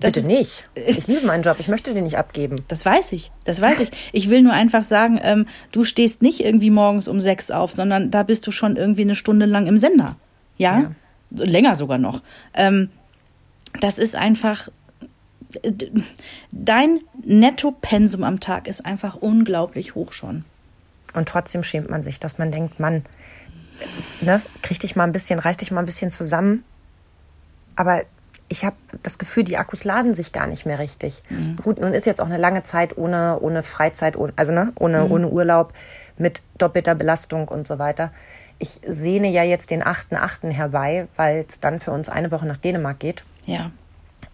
[0.00, 0.68] Das Bitte ist, nicht.
[0.74, 1.56] Ich liebe meinen Job.
[1.60, 2.56] Ich möchte den nicht abgeben.
[2.68, 3.30] Das weiß ich.
[3.44, 3.90] Das weiß ich.
[4.12, 8.10] Ich will nur einfach sagen, ähm, du stehst nicht irgendwie morgens um sechs auf, sondern
[8.10, 10.16] da bist du schon irgendwie eine Stunde lang im Sender.
[10.58, 10.80] Ja?
[10.80, 11.44] ja.
[11.44, 12.22] Länger sogar noch.
[12.54, 12.90] Ähm,
[13.80, 14.68] das ist einfach.
[16.50, 20.44] Dein Nettopensum am Tag ist einfach unglaublich hoch schon.
[21.14, 23.04] Und trotzdem schämt man sich, dass man denkt, Mann,
[24.20, 26.64] ne, krieg dich mal ein bisschen, reiß dich mal ein bisschen zusammen.
[27.76, 28.02] Aber
[28.48, 31.22] ich habe das Gefühl, die Akkus laden sich gar nicht mehr richtig.
[31.30, 31.56] Mhm.
[31.62, 35.04] Gut, nun ist jetzt auch eine lange Zeit ohne, ohne Freizeit, ohne, also ne, ohne,
[35.04, 35.12] mhm.
[35.12, 35.72] ohne Urlaub,
[36.18, 38.12] mit doppelter Belastung und so weiter.
[38.58, 40.50] Ich sehne ja jetzt den 8.8.
[40.50, 43.24] herbei, weil es dann für uns eine Woche nach Dänemark geht.
[43.46, 43.70] Ja.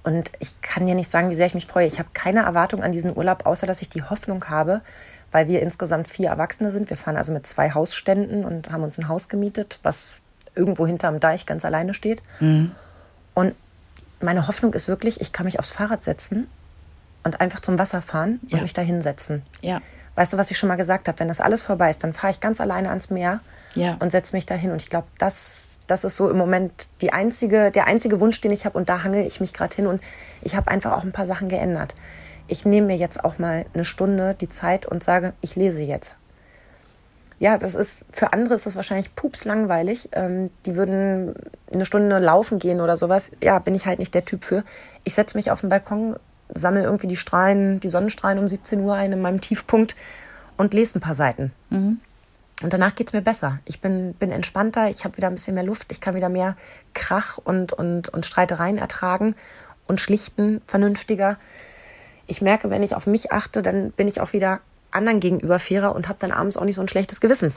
[0.02, 1.86] Und ich kann dir nicht sagen, wie sehr ich mich freue.
[1.86, 4.82] Ich habe keine Erwartung an diesen Urlaub, außer dass ich die Hoffnung habe,
[5.30, 6.90] weil wir insgesamt vier Erwachsene sind.
[6.90, 10.20] Wir fahren also mit zwei Hausständen und haben uns ein Haus gemietet, was
[10.54, 12.22] irgendwo hinterm Deich ganz alleine steht.
[12.40, 12.72] Mhm.
[13.34, 13.54] Und
[14.20, 16.48] meine Hoffnung ist wirklich, ich kann mich aufs Fahrrad setzen
[17.24, 19.42] und einfach zum Wasser fahren und mich da hinsetzen.
[19.60, 19.80] Ja.
[20.14, 21.18] Weißt du, was ich schon mal gesagt habe?
[21.18, 23.40] Wenn das alles vorbei ist, dann fahre ich ganz alleine ans Meer
[23.74, 23.96] ja.
[24.00, 24.72] und setze mich da hin.
[24.72, 28.50] Und ich glaube, das, das ist so im Moment die einzige, der einzige Wunsch, den
[28.50, 28.76] ich habe.
[28.76, 29.86] Und da hangel ich mich gerade hin.
[29.86, 30.02] Und
[30.42, 31.94] ich habe einfach auch ein paar Sachen geändert.
[32.48, 36.16] Ich nehme mir jetzt auch mal eine Stunde die Zeit und sage, ich lese jetzt
[37.40, 40.10] ja, das ist, für andere ist das wahrscheinlich pups langweilig.
[40.12, 41.34] Ähm, die würden
[41.72, 43.30] eine Stunde laufen gehen oder sowas.
[43.42, 44.62] Ja, bin ich halt nicht der Typ für.
[45.04, 46.16] Ich setze mich auf den Balkon,
[46.54, 49.96] sammle irgendwie die Strahlen, die Sonnenstrahlen um 17 Uhr ein in meinem Tiefpunkt
[50.58, 51.50] und lese ein paar Seiten.
[51.70, 52.00] Mhm.
[52.62, 53.60] Und danach geht's mir besser.
[53.64, 56.58] Ich bin, bin entspannter, ich habe wieder ein bisschen mehr Luft, ich kann wieder mehr
[56.92, 59.34] Krach und, und, und Streitereien ertragen
[59.86, 61.38] und schlichten vernünftiger.
[62.26, 65.94] Ich merke, wenn ich auf mich achte, dann bin ich auch wieder anderen gegenüber fairer
[65.94, 67.52] und habe dann abends auch nicht so ein schlechtes Gewissen.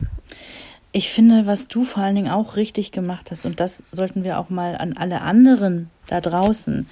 [0.91, 4.37] Ich finde, was du vor allen Dingen auch richtig gemacht hast, und das sollten wir
[4.37, 6.87] auch mal an alle anderen da draußen,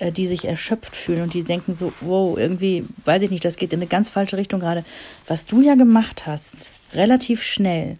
[0.00, 3.56] äh, die sich erschöpft fühlen und die denken so, wow, irgendwie, weiß ich nicht, das
[3.56, 4.84] geht in eine ganz falsche Richtung gerade.
[5.28, 7.98] Was du ja gemacht hast, relativ schnell,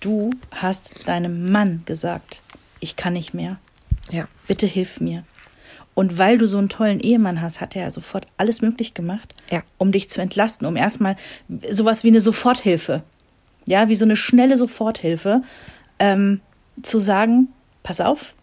[0.00, 2.42] du hast deinem Mann gesagt,
[2.80, 3.58] ich kann nicht mehr.
[4.10, 4.28] Ja.
[4.46, 5.24] Bitte hilf mir.
[5.98, 9.64] Und weil du so einen tollen Ehemann hast, hat er sofort alles möglich gemacht, ja.
[9.78, 11.16] um dich zu entlasten, um erstmal
[11.70, 13.02] sowas wie eine Soforthilfe,
[13.66, 15.42] ja, wie so eine schnelle Soforthilfe,
[15.98, 16.40] ähm,
[16.82, 17.48] zu sagen,
[17.82, 18.34] pass auf,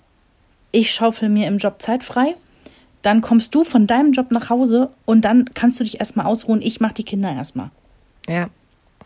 [0.74, 2.36] ich schaufel mir im Job Zeit frei,
[3.04, 6.62] dann kommst du von deinem Job nach Hause und dann kannst du dich erstmal ausruhen,
[6.62, 7.72] ich mach die Kinder erstmal.
[8.28, 8.50] Ja.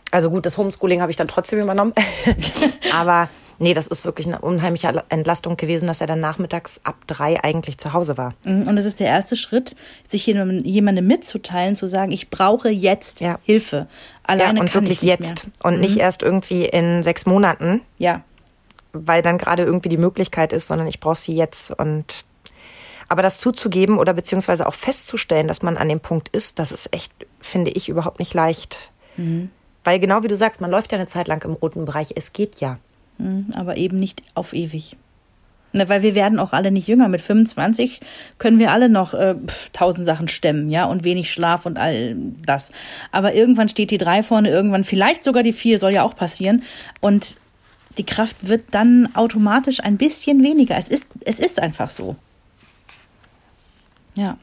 [0.09, 1.93] Also gut, das Homeschooling habe ich dann trotzdem übernommen.
[2.91, 7.43] Aber Nee, das ist wirklich eine unheimliche Entlastung gewesen, dass er dann nachmittags ab drei
[7.43, 8.33] eigentlich zu Hause war.
[8.45, 9.75] Mhm, und das ist der erste Schritt,
[10.07, 13.37] sich jemandem mitzuteilen, zu sagen, ich brauche jetzt ja.
[13.43, 13.87] Hilfe.
[14.23, 15.53] Alleine ja, und kann wirklich ich nicht jetzt mehr.
[15.63, 15.81] und mhm.
[15.81, 17.81] nicht erst irgendwie in sechs Monaten.
[17.97, 18.23] Ja.
[18.93, 22.25] Weil dann gerade irgendwie die Möglichkeit ist, sondern ich brauche sie jetzt und
[23.09, 26.93] aber das zuzugeben oder beziehungsweise auch festzustellen, dass man an dem Punkt ist, das ist
[26.93, 28.91] echt, finde ich, überhaupt nicht leicht.
[29.17, 29.49] Mhm.
[29.83, 32.13] Weil genau wie du sagst, man läuft ja eine Zeit lang im roten Bereich.
[32.15, 32.77] Es geht ja.
[33.19, 34.97] Hm, aber eben nicht auf ewig.
[35.71, 37.07] Ne, weil wir werden auch alle nicht jünger.
[37.09, 37.99] Mit 25
[38.39, 39.35] können wir alle noch äh,
[39.71, 42.71] tausend Sachen stemmen, ja, und wenig Schlaf und all das.
[43.11, 46.63] Aber irgendwann steht die drei vorne, irgendwann vielleicht sogar die vier, soll ja auch passieren.
[47.01, 47.37] Und
[47.99, 50.75] die Kraft wird dann automatisch ein bisschen weniger.
[50.75, 52.15] Es ist, es ist einfach so.
[54.17, 54.37] Ja.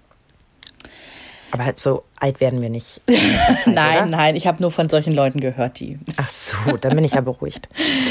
[1.50, 3.00] Aber halt so alt werden wir nicht.
[3.06, 4.06] Zeit, nein, oder?
[4.06, 5.98] nein, ich habe nur von solchen Leuten gehört, die.
[6.16, 7.68] Ach so, dann bin ich ja beruhigt.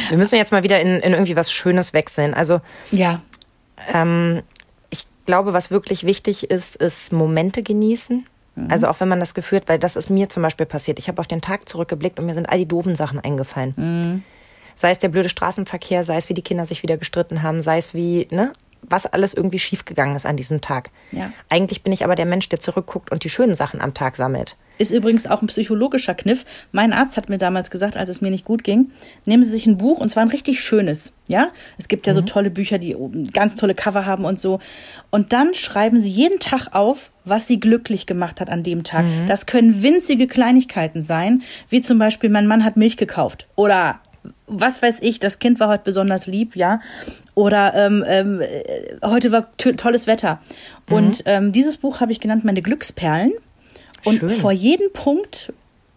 [0.10, 2.34] Wir müssen jetzt mal wieder in, in irgendwie was Schönes wechseln.
[2.34, 2.62] Also.
[2.92, 3.22] Ja.
[3.94, 4.42] Ähm,
[4.90, 8.26] ich glaube, was wirklich wichtig ist, ist Momente genießen.
[8.56, 8.72] Mhm.
[8.72, 11.00] Also auch wenn man das Gefühl hat, weil das ist mir zum Beispiel passiert.
[11.00, 13.74] Ich habe auf den Tag zurückgeblickt und mir sind all die doofen Sachen eingefallen.
[13.76, 14.24] Mhm.
[14.76, 17.78] Sei es der blöde Straßenverkehr, sei es wie die Kinder sich wieder gestritten haben, sei
[17.78, 20.90] es wie, ne, was alles irgendwie schiefgegangen ist an diesem Tag.
[21.12, 21.32] Ja.
[21.50, 24.56] Eigentlich bin ich aber der Mensch, der zurückguckt und die schönen Sachen am Tag sammelt.
[24.78, 26.44] Ist übrigens auch ein psychologischer Kniff.
[26.74, 28.92] Mein Arzt hat mir damals gesagt, als es mir nicht gut ging,
[29.24, 31.14] nehmen Sie sich ein Buch und zwar ein richtig schönes.
[31.28, 32.18] Ja, es gibt ja mhm.
[32.18, 32.96] so tolle Bücher, die
[33.32, 34.60] ganz tolle Cover haben und so.
[35.12, 39.06] Und dann schreiben Sie jeden Tag auf, was Sie glücklich gemacht hat an dem Tag.
[39.06, 39.28] Mhm.
[39.28, 44.02] Das können winzige Kleinigkeiten sein, wie zum Beispiel, mein Mann hat Milch gekauft oder
[44.48, 46.80] was weiß ich, das Kind war heute besonders lieb, ja.
[47.34, 48.42] Oder ähm, ähm,
[49.04, 50.40] heute war tolles Wetter.
[50.90, 51.24] Und mhm.
[51.26, 53.34] ähm, dieses Buch habe ich genannt Meine Glücksperlen.
[54.04, 54.30] Und Schön.
[54.30, 55.52] vor jedem Punkt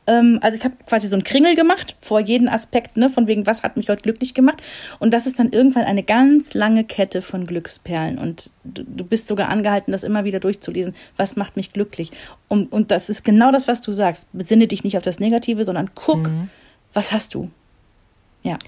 [0.09, 3.47] Ähm, also ich habe quasi so einen Kringel gemacht vor jedem Aspekt, ne, von wegen,
[3.47, 4.63] was hat mich heute glücklich gemacht.
[4.99, 8.19] Und das ist dann irgendwann eine ganz lange Kette von Glücksperlen.
[8.19, 10.95] Und du, du bist sogar angehalten, das immer wieder durchzulesen.
[11.19, 12.11] Was macht mich glücklich?
[12.49, 14.27] Und, und das ist genau das, was du sagst.
[14.33, 16.49] Besinne dich nicht auf das Negative, sondern guck, mhm.
[16.95, 17.51] was hast du?
[18.43, 18.59] Ja.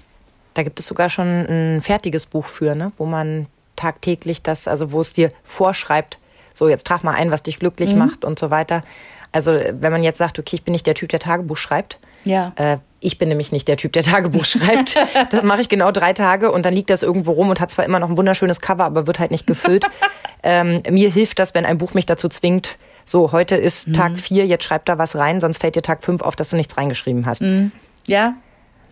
[0.53, 2.91] Da gibt es sogar schon ein fertiges Buch für, ne?
[2.97, 6.19] wo man tagtäglich das, also wo es dir vorschreibt,
[6.53, 7.99] so jetzt trag mal ein, was dich glücklich mhm.
[7.99, 8.83] macht und so weiter.
[9.31, 11.99] Also wenn man jetzt sagt, okay, ich bin nicht der Typ, der Tagebuch schreibt.
[12.25, 12.51] Ja.
[12.57, 14.95] Äh, ich bin nämlich nicht der Typ, der Tagebuch schreibt.
[15.31, 17.85] Das mache ich genau drei Tage und dann liegt das irgendwo rum und hat zwar
[17.85, 19.85] immer noch ein wunderschönes Cover, aber wird halt nicht gefüllt.
[20.43, 23.93] ähm, mir hilft das, wenn ein Buch mich dazu zwingt, so, heute ist mhm.
[23.93, 26.55] Tag vier, jetzt schreib da was rein, sonst fällt dir Tag fünf auf, dass du
[26.55, 27.41] nichts reingeschrieben hast.
[27.41, 27.71] Mhm.
[28.05, 28.35] Ja,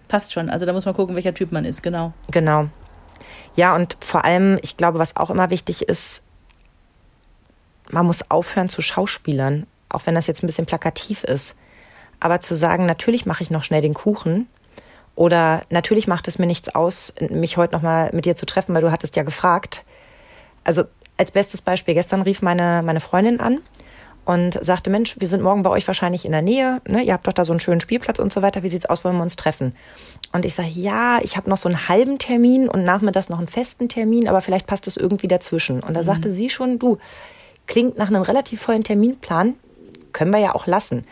[0.10, 0.50] passt schon.
[0.50, 2.12] Also da muss man gucken, welcher Typ man ist, genau.
[2.32, 2.68] Genau.
[3.56, 6.24] Ja, und vor allem, ich glaube, was auch immer wichtig ist,
[7.90, 11.56] man muss aufhören zu Schauspielern, auch wenn das jetzt ein bisschen plakativ ist.
[12.20, 14.48] Aber zu sagen, natürlich mache ich noch schnell den Kuchen
[15.16, 18.76] oder natürlich macht es mir nichts aus, mich heute noch mal mit dir zu treffen,
[18.76, 19.84] weil du hattest ja gefragt.
[20.64, 20.84] Also
[21.18, 23.60] als bestes Beispiel, gestern rief meine, meine Freundin an
[24.30, 27.02] und sagte, Mensch, wir sind morgen bei euch wahrscheinlich in der Nähe, ne?
[27.02, 29.16] ihr habt doch da so einen schönen Spielplatz und so weiter, wie sieht's aus, wollen
[29.16, 29.76] wir uns treffen?
[30.34, 33.48] Und ich sage, ja, ich habe noch so einen halben Termin und nachmittags noch einen
[33.48, 35.82] festen Termin, aber vielleicht passt es irgendwie dazwischen.
[35.82, 36.06] Und da mhm.
[36.06, 37.00] sagte sie schon, du,
[37.66, 39.56] klingt nach einem relativ vollen Terminplan,
[40.14, 41.06] können wir ja auch lassen.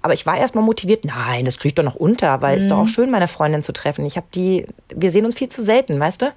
[0.00, 2.66] Aber ich war erstmal motiviert, nein, das kriege ich doch noch unter, weil es mhm.
[2.66, 4.06] ist doch auch schön, meine Freundin zu treffen.
[4.06, 6.32] Ich habe die, wir sehen uns viel zu selten, weißt du?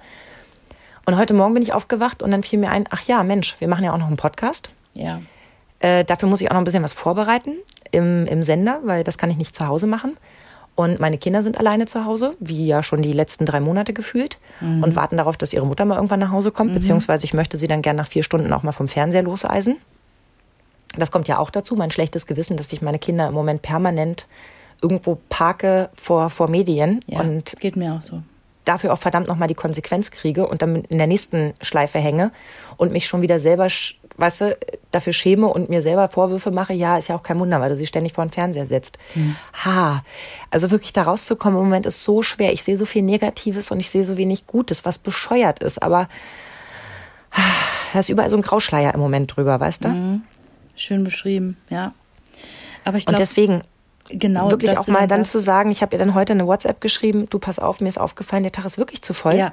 [1.06, 3.68] Und heute Morgen bin ich aufgewacht und dann fiel mir ein, ach ja, Mensch, wir
[3.68, 4.70] machen ja auch noch einen Podcast.
[4.94, 5.20] Ja.
[5.80, 7.52] Äh, dafür muss ich auch noch ein bisschen was vorbereiten
[7.90, 10.16] im, im Sender, weil das kann ich nicht zu Hause machen.
[10.76, 14.38] Und meine Kinder sind alleine zu Hause, wie ja schon die letzten drei Monate gefühlt,
[14.60, 14.82] mhm.
[14.82, 16.74] und warten darauf, dass ihre Mutter mal irgendwann nach Hause kommt, mhm.
[16.74, 19.76] beziehungsweise ich möchte sie dann gern nach vier Stunden auch mal vom Fernseher loseisen.
[20.96, 24.26] Das kommt ja auch dazu, mein schlechtes Gewissen, dass ich meine Kinder im Moment permanent
[24.82, 27.00] irgendwo parke vor, vor Medien.
[27.06, 28.22] Ja, und geht mir auch so
[28.64, 32.32] dafür auch verdammt nochmal die Konsequenz kriege und dann in der nächsten Schleife hänge
[32.76, 33.68] und mich schon wieder selber,
[34.16, 34.56] weißt du,
[34.90, 37.76] dafür schäme und mir selber Vorwürfe mache, ja, ist ja auch kein Wunder, weil du
[37.76, 38.98] sie ständig vor den Fernseher setzt.
[39.14, 39.36] Mhm.
[39.64, 40.04] Ha,
[40.50, 42.52] also wirklich da rauszukommen im Moment ist so schwer.
[42.52, 46.08] Ich sehe so viel Negatives und ich sehe so wenig Gutes, was bescheuert ist, aber
[47.92, 49.88] da ist überall so ein Grauschleier im Moment drüber, weißt du?
[49.88, 50.22] Mhm.
[50.76, 51.92] Schön beschrieben, ja.
[52.84, 53.16] Aber ich glaube.
[53.16, 53.62] Und deswegen,
[54.08, 56.80] genau, wirklich auch mal dann, dann zu sagen, ich habe ihr dann heute eine WhatsApp
[56.80, 59.36] geschrieben, du pass auf, mir ist aufgefallen, der Tag ist wirklich zu voll.
[59.36, 59.52] Ja.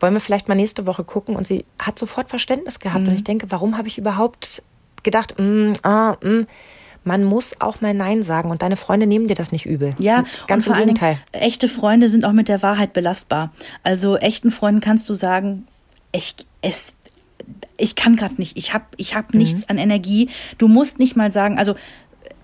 [0.00, 1.36] Wollen wir vielleicht mal nächste Woche gucken?
[1.36, 3.02] Und sie hat sofort Verständnis gehabt.
[3.02, 3.08] Mhm.
[3.08, 4.62] Und ich denke, warum habe ich überhaupt
[5.02, 6.46] gedacht, mm, ah, mm,
[7.04, 9.94] man muss auch mal Nein sagen und deine Freunde nehmen dir das nicht übel.
[9.98, 11.18] Ja, ganz im Gegenteil.
[11.32, 13.52] Dingen, echte Freunde sind auch mit der Wahrheit belastbar.
[13.82, 15.66] Also echten Freunden kannst du sagen,
[16.12, 16.94] ich, es,
[17.76, 19.40] ich kann gerade nicht, ich habe ich hab mhm.
[19.40, 20.28] nichts an Energie.
[20.58, 21.74] Du musst nicht mal sagen, also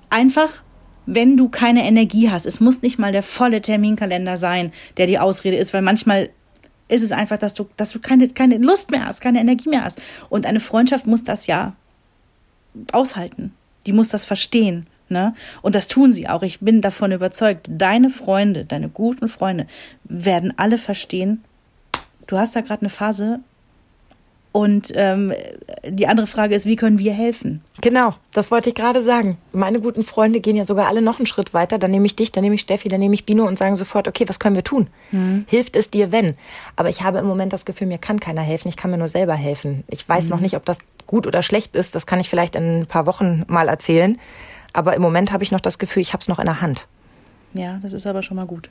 [0.09, 0.63] einfach
[1.07, 2.47] wenn du keine Energie hast.
[2.47, 6.31] Es muss nicht mal der volle Terminkalender sein, der die Ausrede ist, weil manchmal
[6.95, 9.85] ist es einfach, dass du, dass du keine, keine Lust mehr hast, keine Energie mehr
[9.85, 10.01] hast.
[10.29, 11.75] Und eine Freundschaft muss das ja
[12.93, 13.53] aushalten.
[13.87, 14.87] Die muss das verstehen.
[15.09, 15.35] Ne?
[15.63, 16.43] Und das tun sie auch.
[16.43, 19.67] Ich bin davon überzeugt, deine Freunde, deine guten Freunde
[20.05, 21.45] werden alle verstehen,
[22.27, 23.41] du hast da gerade eine Phase,
[24.55, 25.35] und ähm,
[25.85, 27.61] die andere Frage ist, wie können wir helfen?
[27.81, 29.37] Genau, das wollte ich gerade sagen.
[29.53, 31.77] Meine guten Freunde gehen ja sogar alle noch einen Schritt weiter.
[31.77, 34.07] Dann nehme ich dich, dann nehme ich Steffi, dann nehme ich Bino und sagen sofort,
[34.07, 34.87] okay, was können wir tun?
[35.11, 35.45] Mhm.
[35.49, 36.37] Hilft es dir, wenn?
[36.77, 38.69] Aber ich habe im Moment das Gefühl, mir kann keiner helfen.
[38.69, 39.83] Ich kann mir nur selber helfen.
[39.89, 40.31] Ich weiß mhm.
[40.31, 41.97] noch nicht, ob das gut oder schlecht ist.
[41.97, 44.21] Das kann ich vielleicht in ein paar Wochen mal erzählen.
[44.73, 46.87] Aber im Moment habe ich noch das Gefühl, ich habe es noch in der Hand.
[47.55, 48.71] Ja, das ist aber schon mal gut.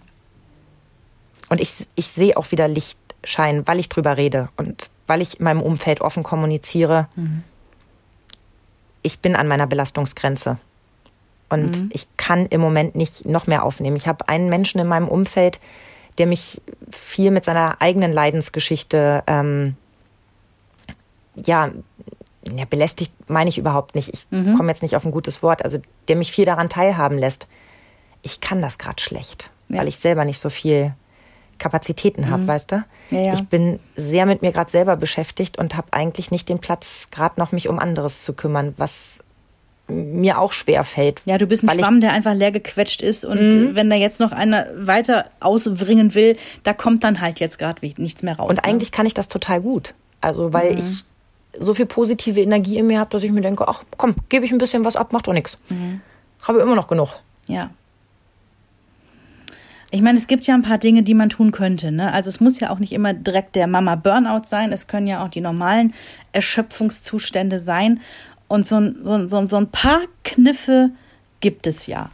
[1.50, 4.48] Und ich, ich sehe auch wieder Lichtschein, weil ich drüber rede.
[4.56, 7.44] Und weil ich in meinem Umfeld offen kommuniziere, mhm.
[9.02, 10.58] ich bin an meiner Belastungsgrenze.
[11.50, 11.90] Und mhm.
[11.94, 13.96] ich kann im Moment nicht noch mehr aufnehmen.
[13.96, 15.60] Ich habe einen Menschen in meinem Umfeld,
[16.18, 16.62] der mich
[16.92, 19.76] viel mit seiner eigenen Leidensgeschichte, ähm,
[21.36, 21.72] ja,
[22.46, 24.10] ja, belästigt meine ich überhaupt nicht.
[24.10, 24.58] Ich mhm.
[24.58, 25.64] komme jetzt nicht auf ein gutes Wort.
[25.64, 27.48] Also der mich viel daran teilhaben lässt.
[28.22, 29.80] Ich kann das gerade schlecht, ja.
[29.80, 30.94] weil ich selber nicht so viel
[31.64, 32.48] Kapazitäten habe, mhm.
[32.48, 32.84] weißt du?
[33.12, 33.34] Ja, ja.
[33.34, 37.40] Ich bin sehr mit mir gerade selber beschäftigt und habe eigentlich nicht den Platz, gerade
[37.40, 39.24] noch mich um anderes zu kümmern, was
[39.88, 41.22] mir auch schwer fällt.
[41.26, 43.76] Ja, du bist ein Schwamm, der einfach leer gequetscht ist und mhm.
[43.76, 48.24] wenn da jetzt noch einer weiter ausbringen will, da kommt dann halt jetzt gerade nichts
[48.24, 48.50] mehr raus.
[48.50, 48.64] Und ne?
[48.66, 49.94] eigentlich kann ich das total gut.
[50.20, 50.80] Also, weil mhm.
[50.80, 51.06] ich
[51.58, 54.52] so viel positive Energie in mir habe, dass ich mir denke, ach komm, gebe ich
[54.52, 55.58] ein bisschen was ab, macht doch nichts.
[55.70, 56.02] Mhm.
[56.46, 57.20] Habe immer noch genug.
[57.48, 57.70] Ja.
[59.94, 61.92] Ich meine, es gibt ja ein paar Dinge, die man tun könnte.
[61.92, 62.12] Ne?
[62.12, 64.72] Also es muss ja auch nicht immer direkt der Mama Burnout sein.
[64.72, 65.94] Es können ja auch die normalen
[66.32, 68.02] Erschöpfungszustände sein.
[68.48, 70.90] Und so, so, so, so ein paar Kniffe
[71.42, 72.10] gibt es ja.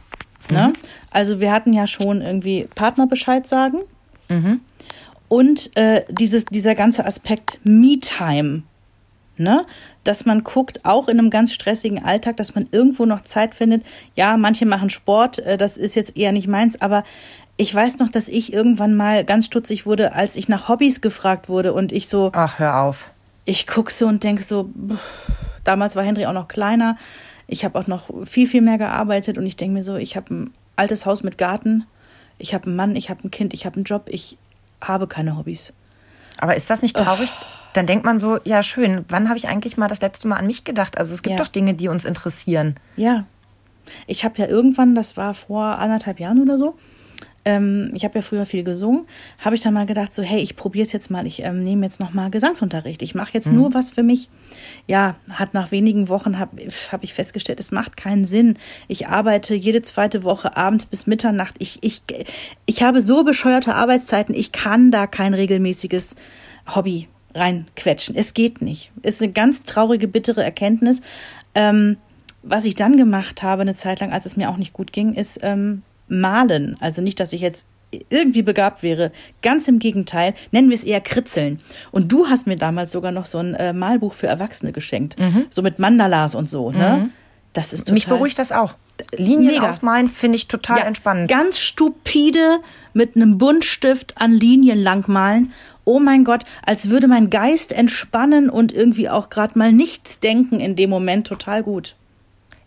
[0.50, 0.74] Ne?
[1.10, 3.78] Also wir hatten ja schon irgendwie Partner Bescheid sagen.
[5.28, 8.62] Und äh, dieses, dieser ganze Aspekt Me-Time.
[9.38, 9.64] Ne?
[10.04, 13.84] Dass man guckt, auch in einem ganz stressigen Alltag, dass man irgendwo noch Zeit findet.
[14.16, 17.04] Ja, manche machen Sport, äh, das ist jetzt eher nicht meins, aber
[17.60, 21.48] ich weiß noch, dass ich irgendwann mal ganz stutzig wurde, als ich nach Hobbys gefragt
[21.48, 23.10] wurde und ich so, Ach, hör auf.
[23.44, 24.70] ich gucke so und denke so,
[25.64, 26.96] damals war Henry auch noch kleiner.
[27.46, 30.32] Ich habe auch noch viel, viel mehr gearbeitet und ich denke mir so, ich habe
[30.34, 31.84] ein altes Haus mit Garten,
[32.38, 34.38] ich habe einen Mann, ich habe ein Kind, ich habe einen Job, ich
[34.82, 35.74] habe keine Hobbys.
[36.38, 37.30] Aber ist das nicht traurig?
[37.74, 40.46] Dann denkt man so, ja schön, wann habe ich eigentlich mal das letzte Mal an
[40.46, 40.96] mich gedacht?
[40.96, 41.44] Also es gibt Ja.
[41.44, 42.76] doch Dinge, die uns interessieren.
[42.96, 43.26] Ja.
[44.06, 46.76] Ich habe ja irgendwann, das war vor anderthalb Jahren oder so,
[47.44, 49.06] ähm, ich habe ja früher viel gesungen,
[49.38, 51.86] habe ich dann mal gedacht, so, hey, ich probiere es jetzt mal, ich ähm, nehme
[51.86, 53.02] jetzt noch mal Gesangsunterricht.
[53.02, 54.28] Ich mache jetzt nur was für mich.
[54.86, 58.58] Ja, hat nach wenigen Wochen, habe hab ich festgestellt, es macht keinen Sinn.
[58.88, 61.54] Ich arbeite jede zweite Woche abends bis Mitternacht.
[61.58, 62.02] Ich, ich,
[62.66, 66.16] ich habe so bescheuerte Arbeitszeiten, ich kann da kein regelmäßiges
[66.74, 68.16] Hobby reinquetschen.
[68.16, 68.92] Es geht nicht.
[69.02, 71.00] Ist eine ganz traurige, bittere Erkenntnis.
[71.54, 71.96] Ähm,
[72.42, 75.14] was ich dann gemacht habe, eine Zeit lang, als es mir auch nicht gut ging,
[75.14, 76.76] ist ähm, malen.
[76.80, 77.64] Also nicht, dass ich jetzt
[78.08, 79.10] irgendwie begabt wäre.
[79.42, 81.60] Ganz im Gegenteil, nennen wir es eher Kritzeln.
[81.90, 85.16] Und du hast mir damals sogar noch so ein äh, Malbuch für Erwachsene geschenkt.
[85.50, 87.10] So mit Mandalas und so, ne?
[87.52, 88.74] Das ist total Mich beruhigt das auch.
[89.16, 89.68] Linien Mega.
[89.68, 91.28] ausmalen finde ich total ja, entspannend.
[91.28, 92.60] Ganz stupide
[92.92, 95.52] mit einem Buntstift an Linien langmalen.
[95.84, 100.60] Oh mein Gott, als würde mein Geist entspannen und irgendwie auch gerade mal nichts denken
[100.60, 101.96] in dem Moment total gut.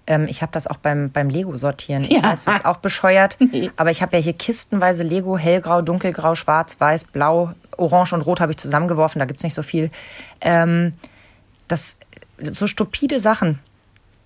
[0.06, 2.02] Ähm, ich habe das auch beim, beim Lego sortieren.
[2.04, 2.22] Ich Ja.
[2.22, 3.38] das ist auch bescheuert.
[3.78, 8.42] Aber ich habe ja hier kistenweise Lego, hellgrau, dunkelgrau, schwarz, weiß, blau, orange und rot
[8.42, 9.20] habe ich zusammengeworfen.
[9.20, 9.90] Da gibt's nicht so viel.
[10.42, 10.94] Ähm,
[11.70, 11.98] das,
[12.42, 13.60] so stupide Sachen,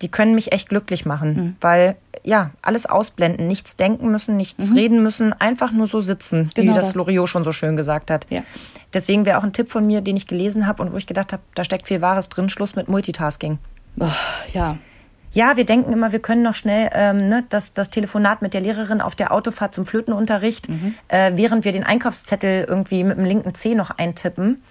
[0.02, 1.34] die können mich echt glücklich machen.
[1.36, 1.56] Mhm.
[1.62, 6.50] Weil, ja, alles ausblenden, nichts denken müssen, nichts reden müssen, einfach nur so sitzen, Mhm.
[6.56, 6.96] Genau wie das das.
[6.96, 8.26] Loriot schon so schön gesagt hat.
[8.30, 8.42] Ja.
[8.94, 11.34] Deswegen wäre auch ein Tipp von mir, den ich gelesen habe und wo ich gedacht
[11.34, 13.60] habe, da steckt viel Wahres drin, Schluss mit Multitasking.
[13.96, 14.16] Boah,
[14.54, 14.78] ja.
[15.38, 18.62] Ja, wir denken immer, wir können noch schnell ähm, ne, das, das Telefonat mit der
[18.62, 20.67] Lehrerin auf der Autofahrt zum Flötenunterricht,
[21.10, 24.63] äh, während wir den Einkaufszettel irgendwie mit dem linken C noch eintippen.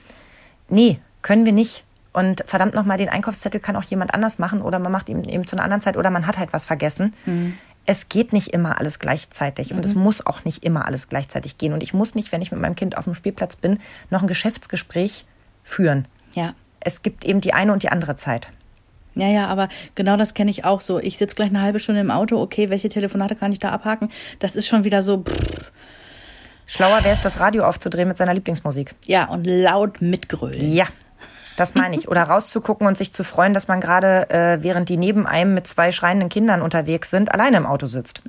[0.69, 1.85] Nee, können wir nicht.
[2.13, 5.47] Und verdammt nochmal, den Einkaufszettel kann auch jemand anders machen oder man macht ihn eben
[5.47, 7.15] zu einer anderen Zeit oder man hat halt was vergessen.
[7.85, 11.75] Es geht nicht immer alles gleichzeitig und es muss auch nicht immer alles gleichzeitig gehen.
[11.75, 13.79] Und ich muss nicht, wenn ich mit meinem Kind auf dem Spielplatz bin,
[14.11, 15.27] noch ein Geschäftsgespräch
[15.63, 16.09] führen.
[16.35, 16.55] Ja.
[16.81, 18.51] Es gibt eben die eine und die andere Zeit.
[19.17, 20.99] Ja, ja, aber genau das kenne ich auch so.
[20.99, 24.11] Ich sitze gleich eine halbe Stunde im Auto, okay, welche Telefonate kann ich da abhaken?
[24.39, 25.73] Das ist schon wieder so, pff,
[26.67, 28.95] Schlauer wäre es, das Radio aufzudrehen mit seiner Lieblingsmusik.
[29.07, 30.73] ja, und laut mitgrölen.
[30.73, 30.87] Ja,
[31.57, 32.09] das meine ich.
[32.09, 35.67] Oder rauszugucken und sich zu freuen, dass man gerade, äh, während die neben einem mit
[35.67, 38.23] zwei schreienden Kindern unterwegs sind, alleine im Auto sitzt.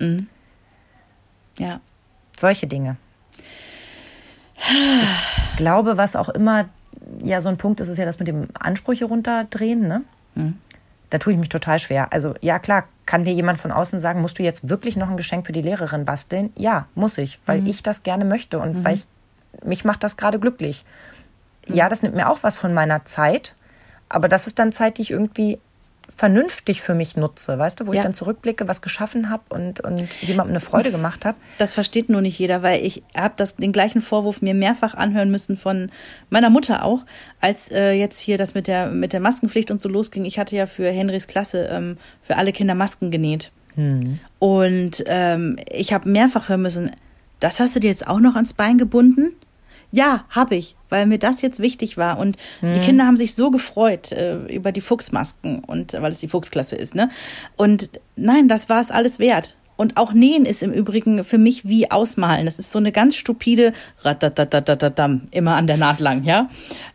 [1.58, 1.82] Ja.
[2.38, 2.96] Solche Dinge.
[4.56, 6.66] Ich glaube, was auch immer
[7.24, 9.88] ja so ein Punkt ist, ist ja das mit dem Ansprüche runterdrehen.
[9.88, 10.04] Ne?
[11.10, 12.12] Da tue ich mich total schwer.
[12.12, 15.18] Also ja, klar, kann mir jemand von außen sagen, musst du jetzt wirklich noch ein
[15.18, 16.52] Geschenk für die Lehrerin basteln?
[16.56, 19.08] Ja, muss ich, weil ich das gerne möchte und weil ich,
[19.64, 20.86] mich macht das gerade glücklich.
[21.68, 23.56] Ja, das nimmt mir auch was von meiner Zeit,
[24.10, 25.60] aber das ist dann Zeit, die ich irgendwie
[26.16, 28.00] vernünftig für mich nutze, weißt du, wo Ja.
[28.00, 31.38] ich dann zurückblicke, was geschaffen habe und, und jemandem eine Freude gemacht habe.
[31.58, 35.30] Das versteht nur nicht jeder, weil ich habe das den gleichen Vorwurf mir mehrfach anhören
[35.30, 35.92] müssen von
[36.30, 37.06] meiner Mutter auch,
[37.42, 40.26] als äh, jetzt hier das mit der mit der Maskenpflicht und so losging.
[40.26, 43.52] Ich hatte ja für Henrys Klasse ähm, für alle Kinder Masken genäht
[44.40, 46.90] und ähm, ich habe mehrfach hören müssen,
[47.40, 49.34] das hast du dir jetzt auch noch ans Bein gebunden?
[49.92, 52.18] Ja, habe ich, weil mir das jetzt wichtig war.
[52.20, 56.28] Und die Kinder haben sich so gefreut äh, über die Fuchsmasken und weil es die
[56.28, 57.10] Fuchsklasse ist, ne?
[57.56, 59.56] Und nein, das war es alles wert.
[59.78, 62.46] Und auch Nähen ist im Übrigen für mich wie Ausmalen.
[62.48, 66.50] Das ist so eine ganz stupide Ratatatatatatam, immer an der Naht lang, ja?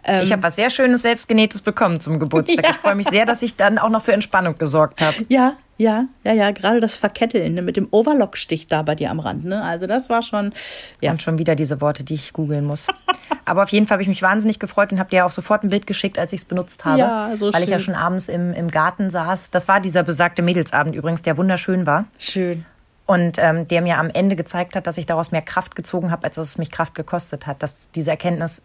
[0.04, 2.66] Ähm, Ich habe was sehr Schönes selbstgenähtes bekommen zum Geburtstag.
[2.70, 5.16] Ich freue mich sehr, dass ich dann auch noch für Entspannung gesorgt habe.
[5.28, 9.20] ja, ja, ja, ja, gerade das Verketteln ne, mit dem Overlock-Stich da bei dir am
[9.20, 9.62] Rand, ne?
[9.62, 10.52] Also das war schon,
[11.00, 11.10] ja.
[11.10, 12.86] Und schon wieder diese Worte, die ich googeln muss.
[13.44, 15.70] Aber auf jeden Fall habe ich mich wahnsinnig gefreut und habe dir auch sofort ein
[15.70, 16.98] Bild geschickt, als ich es benutzt habe.
[16.98, 17.94] Ja, so weil ich ja schön.
[17.94, 19.50] schon abends im, im Garten saß.
[19.50, 22.04] Das war dieser besagte Mädelsabend übrigens, der wunderschön war.
[22.18, 22.64] Schön.
[23.06, 26.24] Und ähm, der mir am Ende gezeigt hat, dass ich daraus mehr Kraft gezogen habe,
[26.24, 27.62] als dass es mich Kraft gekostet hat.
[27.62, 28.62] Dass diese Erkenntnis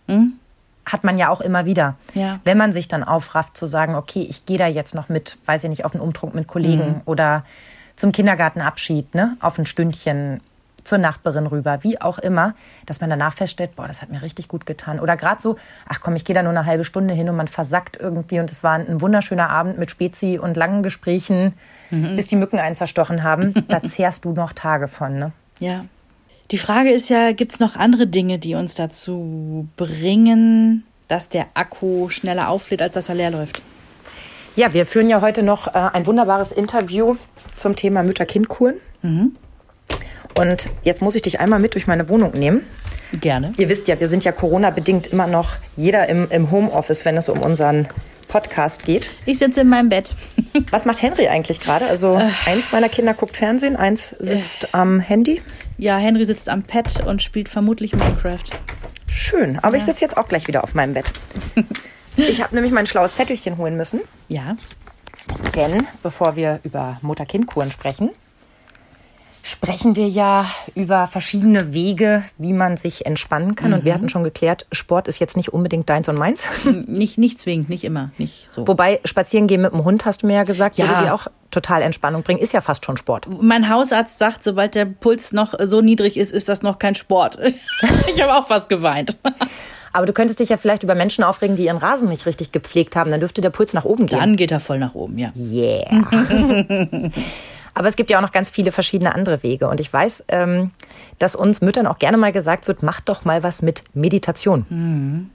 [0.91, 1.95] hat man ja auch immer wieder.
[2.13, 2.39] Ja.
[2.43, 5.63] Wenn man sich dann aufrafft, zu sagen, okay, ich gehe da jetzt noch mit, weiß
[5.65, 7.43] ich nicht, auf einen Umtrunk mit Kollegen oder
[7.95, 10.41] zum Kindergartenabschied, ne, auf ein Stündchen
[10.87, 14.47] zur Nachbarin rüber, wie auch immer, dass man danach feststellt, boah, das hat mir richtig
[14.47, 14.99] gut getan.
[14.99, 15.57] Oder gerade so,
[15.87, 18.49] ach komm, ich gehe da nur eine halbe Stunde hin und man versackt irgendwie und
[18.49, 21.53] es war ein wunderschöner Abend mit Spezi und langen Gesprächen,
[21.89, 22.15] mhm.
[22.15, 23.53] bis die Mücken einen zerstochen haben.
[23.67, 25.31] da zehrst du noch Tage von, ne?
[25.59, 25.85] Ja.
[26.51, 31.47] Die Frage ist ja, gibt es noch andere Dinge, die uns dazu bringen, dass der
[31.55, 33.61] Akku schneller auflädt, als dass er leer läuft?
[34.55, 37.17] Ja, wir führen ja heute noch äh, ein wunderbares Interview
[37.55, 38.75] zum Thema Mütter-Kind-Kuren.
[39.01, 39.35] Mhm.
[40.35, 42.61] Und jetzt muss ich dich einmal mit durch meine Wohnung nehmen.
[43.11, 43.53] Gerne.
[43.57, 47.27] Ihr wisst ja, wir sind ja Corona-bedingt immer noch jeder im, im Homeoffice, wenn es
[47.27, 47.87] um unseren
[48.27, 49.11] Podcast geht.
[49.25, 50.13] Ich sitze in meinem Bett.
[50.71, 51.87] Was macht Henry eigentlich gerade?
[51.87, 52.29] Also äh.
[52.45, 54.67] eins meiner Kinder guckt Fernsehen, eins sitzt äh.
[54.73, 55.41] am Handy.
[55.79, 58.43] Ja, Henry sitzt am Pad und spielt vermutlich Minecraft.
[59.05, 59.77] Schön, aber ja.
[59.77, 61.11] ich sitze jetzt auch gleich wieder auf meinem Bett.
[62.17, 64.01] ich habe nämlich mein schlaues Zettelchen holen müssen.
[64.27, 64.55] Ja.
[65.55, 68.09] Denn bevor wir über Mutter-Kind-Kuren sprechen,
[69.47, 73.71] sprechen wir ja über verschiedene Wege, wie man sich entspannen kann.
[73.71, 73.77] Mhm.
[73.77, 73.95] Und wir mhm.
[73.95, 76.47] hatten schon geklärt, Sport ist jetzt nicht unbedingt deins und meins.
[76.87, 78.67] Nicht, nicht zwingend, nicht immer, nicht so.
[78.67, 80.87] Wobei, spazieren gehen mit dem Hund, hast du mir ja gesagt, ja.
[80.87, 82.39] würde dir auch total Entspannung bringen.
[82.39, 83.27] Ist ja fast schon Sport.
[83.41, 87.39] Mein Hausarzt sagt, sobald der Puls noch so niedrig ist, ist das noch kein Sport.
[88.15, 89.17] ich habe auch fast geweint.
[89.93, 92.95] Aber du könntest dich ja vielleicht über Menschen aufregen, die ihren Rasen nicht richtig gepflegt
[92.95, 93.11] haben.
[93.11, 94.19] Dann dürfte der Puls nach oben gehen.
[94.19, 95.29] Dann geht er voll nach oben, ja.
[95.35, 96.03] Yeah.
[97.77, 99.67] Aber es gibt ja auch noch ganz viele verschiedene andere Wege.
[99.67, 100.71] Und ich weiß, ähm,
[101.19, 104.65] dass uns Müttern auch gerne mal gesagt wird, mach doch mal was mit Meditation.
[104.67, 105.29] Mhm.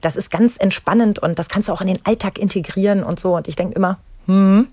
[0.00, 3.36] Das ist ganz entspannend und das kannst du auch in den Alltag integrieren und so.
[3.36, 4.66] Und ich denke immer, hm.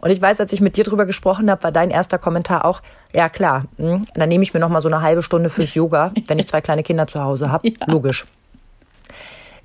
[0.00, 2.80] Und ich weiß, als ich mit dir drüber gesprochen habe, war dein erster Kommentar auch,
[3.12, 6.12] ja klar, hm, dann nehme ich mir noch mal so eine halbe Stunde fürs Yoga,
[6.28, 7.68] wenn ich zwei kleine Kinder zu Hause habe.
[7.80, 7.86] Ja.
[7.88, 8.24] Logisch.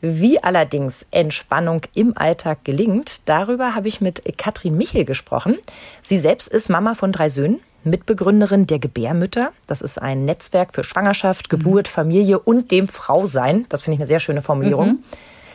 [0.02, 5.58] Wie allerdings Entspannung im Alltag gelingt, darüber habe ich mit Katrin Michel gesprochen.
[6.02, 9.52] Sie selbst ist Mama von drei Söhnen, Mitbegründerin der Gebärmütter.
[9.68, 11.92] Das ist ein Netzwerk für Schwangerschaft, Geburt, mhm.
[11.92, 13.66] Familie und dem Frausein.
[13.70, 14.88] Das finde ich eine sehr schöne Formulierung.
[14.88, 15.04] Mhm.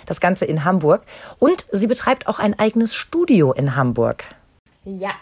[0.07, 1.03] Das Ganze in Hamburg.
[1.39, 4.25] Und sie betreibt auch ein eigenes Studio in Hamburg.
[4.85, 5.13] Ja,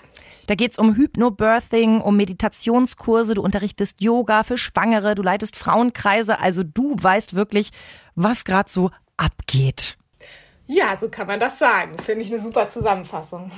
[0.49, 6.41] da geht es um Hypnobirthing, um Meditationskurse, du unterrichtest Yoga für Schwangere, du leitest Frauenkreise,
[6.41, 7.71] also du weißt wirklich,
[8.17, 8.91] was gerade so
[9.23, 9.97] abgeht.
[10.67, 11.99] Ja, so kann man das sagen.
[11.99, 13.51] Finde ich eine super Zusammenfassung.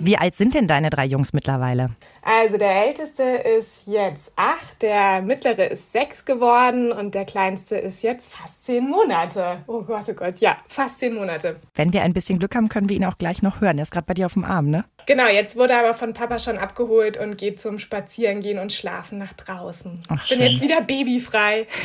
[0.00, 1.90] Wie alt sind denn deine drei Jungs mittlerweile?
[2.22, 8.02] Also der älteste ist jetzt acht, der mittlere ist sechs geworden und der kleinste ist
[8.02, 9.58] jetzt fast zehn Monate.
[9.66, 11.60] Oh Gott, oh Gott, ja, fast zehn Monate.
[11.74, 13.78] Wenn wir ein bisschen Glück haben, können wir ihn auch gleich noch hören.
[13.78, 14.84] Er ist gerade bei dir auf dem Arm, ne?
[15.06, 19.18] Genau, jetzt wurde er aber von Papa schon abgeholt und geht zum Spazierengehen und Schlafen
[19.18, 20.00] nach draußen.
[20.08, 21.66] Ach, Bin jetzt wieder babyfrei.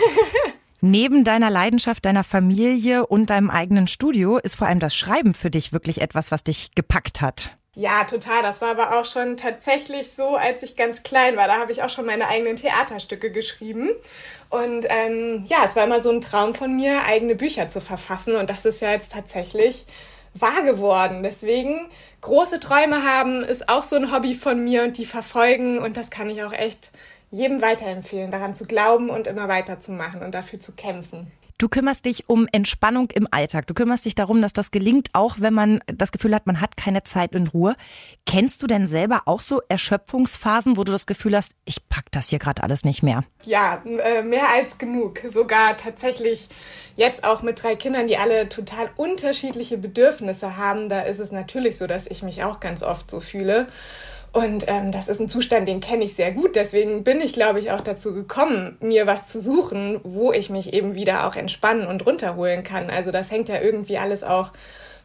[0.81, 5.49] Neben deiner Leidenschaft, deiner Familie und deinem eigenen Studio ist vor allem das Schreiben für
[5.49, 7.57] dich wirklich etwas, was dich gepackt hat.
[7.75, 8.41] Ja, total.
[8.41, 11.47] Das war aber auch schon tatsächlich so, als ich ganz klein war.
[11.47, 13.89] Da habe ich auch schon meine eigenen Theaterstücke geschrieben.
[14.49, 18.35] Und ähm, ja, es war immer so ein Traum von mir, eigene Bücher zu verfassen.
[18.35, 19.85] Und das ist ja jetzt tatsächlich
[20.33, 21.23] wahr geworden.
[21.23, 21.89] Deswegen
[22.21, 25.79] große Träume haben ist auch so ein Hobby von mir und die verfolgen.
[25.79, 26.91] Und das kann ich auch echt
[27.31, 31.31] jedem weiterempfehlen, daran zu glauben und immer weiterzumachen und dafür zu kämpfen.
[31.59, 33.67] Du kümmerst dich um Entspannung im Alltag.
[33.67, 36.77] Du kümmerst dich darum, dass das gelingt, auch wenn man das Gefühl hat, man hat
[36.77, 37.75] keine Zeit in Ruhe.
[38.25, 42.29] Kennst du denn selber auch so Erschöpfungsphasen, wo du das Gefühl hast, ich pack das
[42.29, 43.25] hier gerade alles nicht mehr?
[43.43, 45.19] Ja, äh, mehr als genug.
[45.27, 46.47] Sogar tatsächlich
[46.95, 50.87] jetzt auch mit drei Kindern, die alle total unterschiedliche Bedürfnisse haben.
[50.87, 53.67] Da ist es natürlich so, dass ich mich auch ganz oft so fühle.
[54.31, 56.55] Und ähm, das ist ein Zustand, den kenne ich sehr gut.
[56.55, 60.73] Deswegen bin ich, glaube ich, auch dazu gekommen, mir was zu suchen, wo ich mich
[60.73, 62.89] eben wieder auch entspannen und runterholen kann.
[62.89, 64.51] Also das hängt ja irgendwie alles auch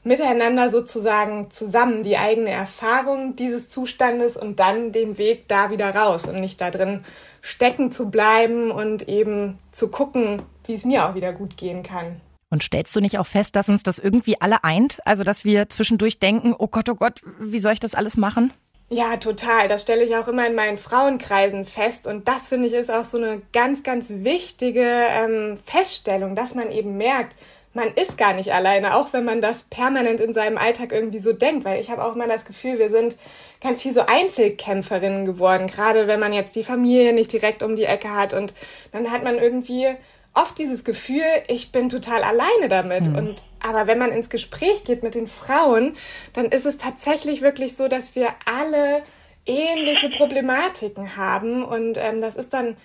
[0.03, 6.27] miteinander sozusagen zusammen, die eigene Erfahrung dieses Zustandes und dann den Weg da wieder raus
[6.27, 7.03] und nicht da drin
[7.41, 12.20] stecken zu bleiben und eben zu gucken, wie es mir auch wieder gut gehen kann.
[12.51, 14.99] Und stellst du nicht auch fest, dass uns das irgendwie alle eint?
[15.05, 18.53] Also, dass wir zwischendurch denken, oh Gott, oh Gott, wie soll ich das alles machen?
[18.91, 19.68] Ja, total.
[19.68, 22.07] Das stelle ich auch immer in meinen Frauenkreisen fest.
[22.07, 26.70] Und das finde ich ist auch so eine ganz, ganz wichtige ähm, Feststellung, dass man
[26.70, 27.35] eben merkt,
[27.72, 31.32] man ist gar nicht alleine, auch wenn man das permanent in seinem Alltag irgendwie so
[31.32, 31.64] denkt.
[31.64, 33.16] Weil ich habe auch immer das Gefühl, wir sind
[33.61, 37.85] ganz viel so Einzelkämpferinnen geworden, gerade wenn man jetzt die Familie nicht direkt um die
[37.85, 38.35] Ecke hat.
[38.35, 38.53] Und
[38.93, 39.89] dann hat man irgendwie
[40.35, 43.07] oft dieses Gefühl, ich bin total alleine damit.
[43.07, 43.16] Mhm.
[43.16, 45.97] Und aber wenn man ins Gespräch geht mit den Frauen,
[46.35, 49.03] dann ist es tatsächlich wirklich so, dass wir alle
[49.47, 51.64] ähnliche Problematiken haben.
[51.64, 52.76] Und ähm, das ist dann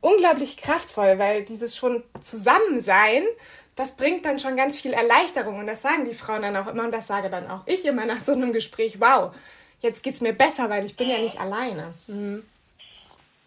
[0.00, 3.24] unglaublich kraftvoll, weil dieses schon Zusammensein,
[3.74, 5.58] das bringt dann schon ganz viel Erleichterung.
[5.58, 6.84] Und das sagen die Frauen dann auch immer.
[6.84, 9.32] Und das sage dann auch ich immer nach so einem Gespräch, wow,
[9.80, 11.94] jetzt geht's mir besser, weil ich bin ja nicht alleine.
[12.06, 12.44] Mhm.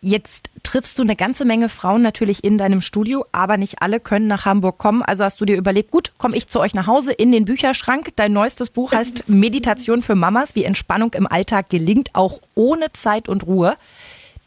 [0.04, 4.26] Jetzt triffst du eine ganze Menge Frauen natürlich in deinem Studio, aber nicht alle können
[4.26, 5.04] nach Hamburg kommen.
[5.04, 8.10] Also hast du dir überlegt, gut, komme ich zu euch nach Hause in den Bücherschrank.
[8.16, 13.30] Dein neuestes Buch heißt Meditation für Mamas, wie Entspannung im Alltag gelingt, auch ohne Zeit
[13.30, 13.78] und Ruhe.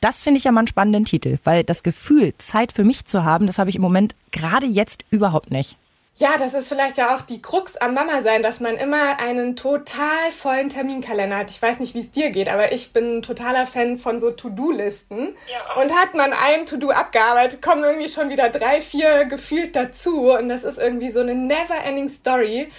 [0.00, 3.22] Das finde ich ja mal einen spannenden Titel, weil das Gefühl, Zeit für mich zu
[3.22, 5.78] haben, das habe ich im Moment gerade jetzt überhaupt nicht.
[6.16, 9.56] Ja, das ist vielleicht ja auch die Krux am Mama sein, dass man immer einen
[9.56, 11.50] total vollen Terminkalender hat.
[11.50, 14.30] Ich weiß nicht, wie es dir geht, aber ich bin ein totaler Fan von so
[14.30, 15.34] To-Do-Listen.
[15.50, 15.82] Ja.
[15.82, 20.30] Und hat man ein To-Do abgearbeitet, kommen irgendwie schon wieder drei, vier gefühlt dazu.
[20.30, 22.70] Und das ist irgendwie so eine never-ending Story.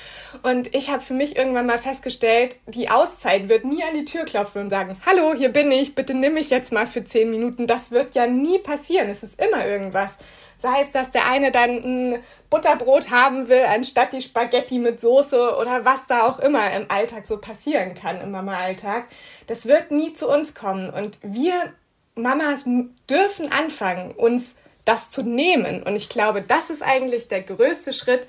[0.43, 4.23] Und ich habe für mich irgendwann mal festgestellt, die Auszeit wird nie an die Tür
[4.23, 7.67] klopfen und sagen, hallo, hier bin ich, bitte nimm mich jetzt mal für zehn Minuten.
[7.67, 9.09] Das wird ja nie passieren.
[9.09, 10.13] Es ist immer irgendwas.
[10.57, 15.57] Sei es, dass der eine dann ein Butterbrot haben will, anstatt die Spaghetti mit Soße
[15.57, 19.05] oder was da auch immer im Alltag so passieren kann, im Mama-Alltag.
[19.47, 20.89] Das wird nie zu uns kommen.
[20.89, 21.73] Und wir
[22.15, 22.65] Mamas
[23.09, 25.83] dürfen anfangen, uns das zu nehmen.
[25.83, 28.27] Und ich glaube, das ist eigentlich der größte Schritt,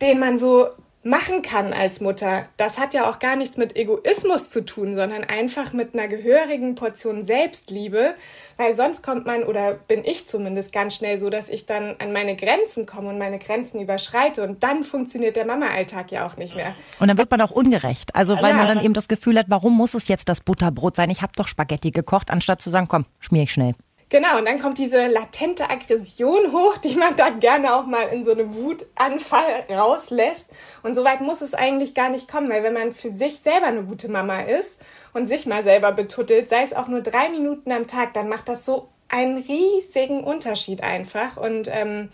[0.00, 0.68] den man so
[1.06, 5.22] machen kann als Mutter, das hat ja auch gar nichts mit Egoismus zu tun, sondern
[5.24, 8.14] einfach mit einer gehörigen Portion Selbstliebe,
[8.56, 12.12] weil sonst kommt man oder bin ich zumindest ganz schnell so, dass ich dann an
[12.12, 16.56] meine Grenzen komme und meine Grenzen überschreite und dann funktioniert der Mama-Alltag ja auch nicht
[16.56, 16.74] mehr.
[16.98, 18.56] Und dann wird man auch ungerecht, also weil ja.
[18.56, 21.10] man dann eben das Gefühl hat, warum muss es jetzt das Butterbrot sein?
[21.10, 23.74] Ich habe doch Spaghetti gekocht, anstatt zu sagen, komm, schmier ich schnell.
[24.08, 28.24] Genau, und dann kommt diese latente Aggression hoch, die man da gerne auch mal in
[28.24, 30.46] so einem Wutanfall rauslässt.
[30.84, 33.66] Und so weit muss es eigentlich gar nicht kommen, weil wenn man für sich selber
[33.66, 34.78] eine gute Mama ist
[35.12, 38.48] und sich mal selber betuttelt, sei es auch nur drei Minuten am Tag, dann macht
[38.48, 41.36] das so einen riesigen Unterschied einfach.
[41.36, 42.10] Und ähm,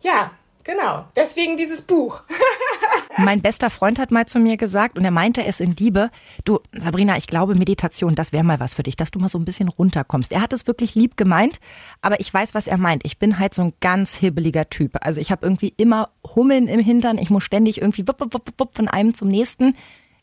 [0.00, 0.32] ja,
[0.64, 2.22] genau, deswegen dieses Buch.
[3.18, 6.10] Mein bester Freund hat mal zu mir gesagt, und er meinte es in Liebe,
[6.44, 9.38] du, Sabrina, ich glaube, Meditation, das wäre mal was für dich, dass du mal so
[9.38, 10.30] ein bisschen runterkommst.
[10.30, 11.58] Er hat es wirklich lieb gemeint,
[12.00, 13.04] aber ich weiß, was er meint.
[13.04, 14.98] Ich bin halt so ein ganz hibbeliger Typ.
[15.00, 18.52] Also ich habe irgendwie immer Hummeln im Hintern, ich muss ständig irgendwie wupp, wupp, wupp,
[18.56, 19.74] wupp von einem zum nächsten.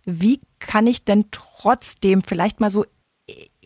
[0.06, 2.86] Wie kann ich denn trotzdem vielleicht mal so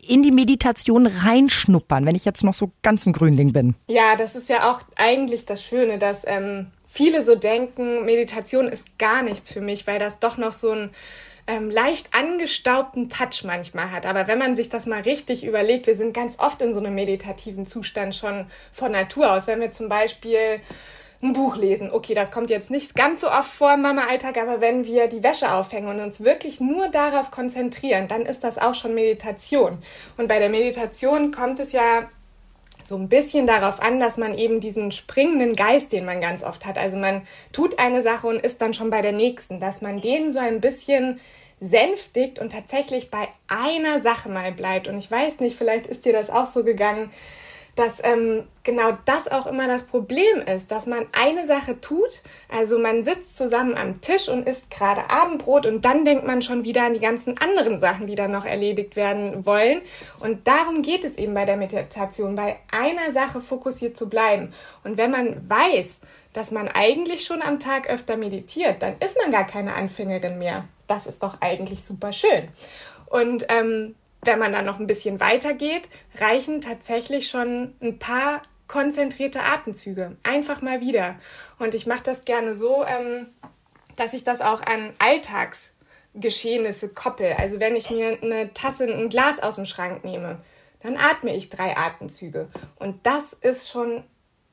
[0.07, 3.75] in die Meditation reinschnuppern, wenn ich jetzt noch so ganz ein Grünling bin?
[3.88, 8.97] Ja, das ist ja auch eigentlich das Schöne, dass ähm, viele so denken, Meditation ist
[8.97, 10.89] gar nichts für mich, weil das doch noch so einen
[11.47, 14.05] ähm, leicht angestaubten Touch manchmal hat.
[14.05, 16.95] Aber wenn man sich das mal richtig überlegt, wir sind ganz oft in so einem
[16.95, 19.47] meditativen Zustand schon von Natur aus.
[19.47, 20.61] Wenn wir zum Beispiel
[21.21, 21.91] ein Buch lesen.
[21.91, 25.21] Okay, das kommt jetzt nicht ganz so oft vor im Mama-Alltag, aber wenn wir die
[25.21, 29.83] Wäsche aufhängen und uns wirklich nur darauf konzentrieren, dann ist das auch schon Meditation.
[30.17, 32.09] Und bei der Meditation kommt es ja
[32.89, 36.65] so ein bisschen darauf an, dass man eben diesen springenden Geist, den man ganz oft
[36.65, 37.21] hat, also man
[37.53, 40.59] tut eine Sache und ist dann schon bei der nächsten, dass man den so ein
[40.59, 41.19] bisschen
[41.61, 44.87] sänftigt und tatsächlich bei einer Sache mal bleibt.
[44.87, 47.11] Und ich weiß nicht, vielleicht ist dir das auch so gegangen,
[47.80, 52.77] dass ähm, genau das auch immer das Problem ist, dass man eine Sache tut, also
[52.77, 56.84] man sitzt zusammen am Tisch und isst gerade Abendbrot und dann denkt man schon wieder
[56.84, 59.82] an die ganzen anderen Sachen, die dann noch erledigt werden wollen.
[60.19, 64.53] Und darum geht es eben bei der Meditation, bei einer Sache fokussiert zu bleiben.
[64.84, 66.01] Und wenn man weiß,
[66.34, 70.65] dass man eigentlich schon am Tag öfter meditiert, dann ist man gar keine Anfängerin mehr.
[70.88, 72.49] Das ist doch eigentlich super schön.
[73.05, 75.84] Und ähm, wenn man dann noch ein bisschen weiter geht,
[76.17, 80.17] reichen tatsächlich schon ein paar konzentrierte Atemzüge.
[80.24, 81.15] Einfach mal wieder.
[81.57, 83.28] Und ich mache das gerne so, ähm,
[83.95, 87.34] dass ich das auch an Alltagsgeschehnisse koppel.
[87.38, 90.39] Also wenn ich mir eine Tasse, ein Glas aus dem Schrank nehme,
[90.82, 92.47] dann atme ich drei Atemzüge.
[92.78, 94.03] Und das ist schon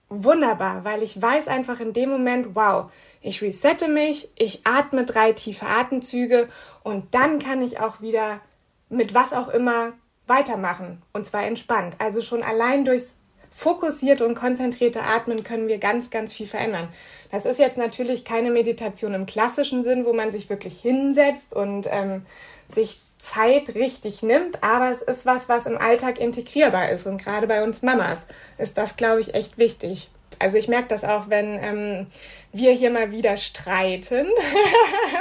[0.09, 2.91] wunderbar, weil ich weiß einfach in dem Moment, wow,
[3.21, 6.49] ich resette mich, ich atme drei tiefe Atemzüge
[6.85, 8.41] und dann kann ich auch wieder
[8.89, 9.93] mit was auch immer
[10.26, 11.95] weitermachen und zwar entspannt.
[11.99, 13.14] Also schon allein durchs
[13.51, 16.89] fokussierte und konzentrierte Atmen können wir ganz, ganz viel verändern.
[17.30, 21.87] Das ist jetzt natürlich keine Meditation im klassischen Sinn, wo man sich wirklich hinsetzt und
[21.91, 22.26] ähm,
[22.68, 27.47] sich Zeit richtig nimmt, aber es ist was, was im Alltag integrierbar ist und gerade
[27.47, 28.28] bei uns Mamas
[28.59, 30.11] ist das, glaube ich, echt wichtig.
[30.39, 32.07] Also ich merke das auch, wenn ähm,
[32.53, 34.28] wir hier mal wieder streiten,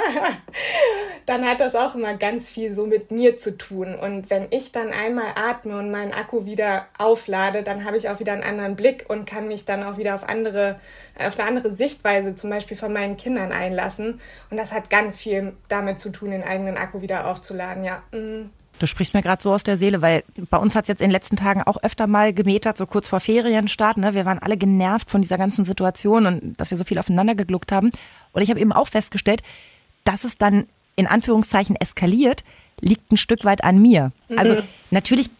[1.26, 3.94] dann hat das auch immer ganz viel so mit mir zu tun.
[3.94, 8.20] Und wenn ich dann einmal atme und meinen Akku wieder auflade, dann habe ich auch
[8.20, 10.80] wieder einen anderen Blick und kann mich dann auch wieder auf andere,
[11.18, 14.20] auf eine andere Sichtweise zum Beispiel von meinen Kindern einlassen.
[14.50, 17.84] Und das hat ganz viel damit zu tun, den eigenen Akku wieder aufzuladen.
[17.84, 18.02] Ja.
[18.12, 18.50] Mhm.
[18.78, 21.08] Du sprichst mir gerade so aus der Seele, weil bei uns hat es jetzt in
[21.08, 23.96] den letzten Tagen auch öfter mal gemetert, so kurz vor Ferienstart.
[23.96, 24.14] Ne?
[24.14, 27.72] Wir waren alle genervt von dieser ganzen Situation und dass wir so viel aufeinander gegluckt
[27.72, 27.90] haben.
[28.32, 29.42] Und ich habe eben auch festgestellt,
[30.04, 32.44] dass es dann in Anführungszeichen eskaliert,
[32.80, 34.12] liegt ein Stück weit an mir.
[34.36, 34.62] Also mhm.
[34.90, 35.30] natürlich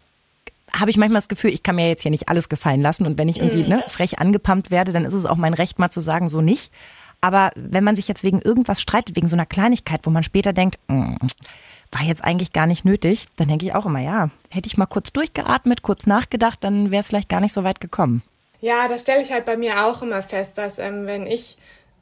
[0.73, 3.05] habe ich manchmal das Gefühl, ich kann mir jetzt hier nicht alles gefallen lassen.
[3.05, 3.69] Und wenn ich irgendwie mhm.
[3.69, 6.71] ne, frech angepumpt werde, dann ist es auch mein Recht, mal zu sagen, so nicht.
[7.21, 10.53] Aber wenn man sich jetzt wegen irgendwas streitet, wegen so einer Kleinigkeit, wo man später
[10.53, 11.15] denkt, mm,
[11.91, 14.85] war jetzt eigentlich gar nicht nötig, dann denke ich auch immer, ja, hätte ich mal
[14.85, 18.23] kurz durchgeatmet, kurz nachgedacht, dann wäre es vielleicht gar nicht so weit gekommen.
[18.59, 21.57] Ja, das stelle ich halt bei mir auch immer fest, dass ähm, wenn ich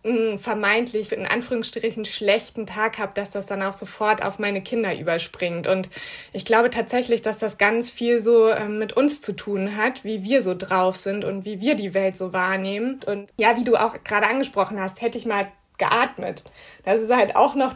[0.05, 4.97] einen vermeintlich in Anführungsstrichen schlechten Tag habe, dass das dann auch sofort auf meine Kinder
[4.97, 5.65] überspringt.
[5.67, 5.89] Und
[6.31, 10.23] ich glaube tatsächlich, dass das ganz viel so ähm, mit uns zu tun hat, wie
[10.23, 12.99] wir so drauf sind und wie wir die Welt so wahrnehmen.
[13.05, 16.43] Und ja, wie du auch gerade angesprochen hast, hätte ich mal geatmet.
[16.83, 17.75] Das ist halt auch noch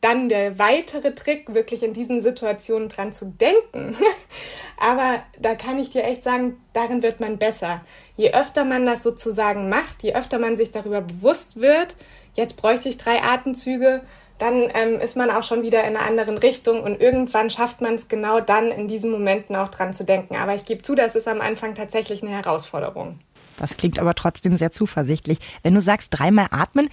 [0.00, 3.96] dann der weitere Trick, wirklich in diesen Situationen dran zu denken.
[4.78, 7.80] Aber da kann ich dir echt sagen, darin wird man besser.
[8.16, 11.96] Je öfter man das sozusagen macht, je öfter man sich darüber bewusst wird,
[12.34, 14.02] jetzt bräuchte ich drei Atemzüge,
[14.38, 17.94] dann ähm, ist man auch schon wieder in einer anderen Richtung und irgendwann schafft man
[17.94, 20.36] es genau dann in diesen Momenten auch dran zu denken.
[20.36, 23.18] Aber ich gebe zu, das ist am Anfang tatsächlich eine Herausforderung.
[23.56, 25.38] Das klingt aber trotzdem sehr zuversichtlich.
[25.62, 26.90] Wenn du sagst, dreimal atmen,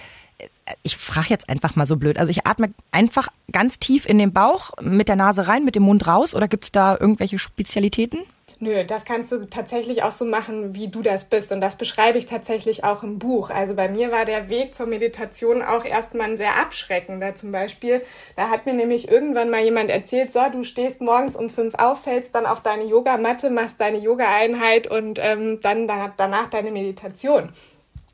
[0.84, 2.18] ich frage jetzt einfach mal so blöd.
[2.18, 5.84] Also ich atme einfach ganz tief in den Bauch, mit der Nase rein, mit dem
[5.84, 8.20] Mund raus oder gibt es da irgendwelche Spezialitäten?
[8.60, 11.52] Nö, das kannst du tatsächlich auch so machen, wie du das bist.
[11.52, 13.50] Und das beschreibe ich tatsächlich auch im Buch.
[13.50, 17.36] Also bei mir war der Weg zur Meditation auch erstmal ein sehr abschreckender.
[17.36, 18.02] Zum Beispiel,
[18.38, 22.04] da hat mir nämlich irgendwann mal jemand erzählt, so, du stehst morgens um fünf auf,
[22.04, 27.52] fällst dann auf deine Yogamatte, machst deine Yoga-Einheit und ähm, dann danach deine Meditation.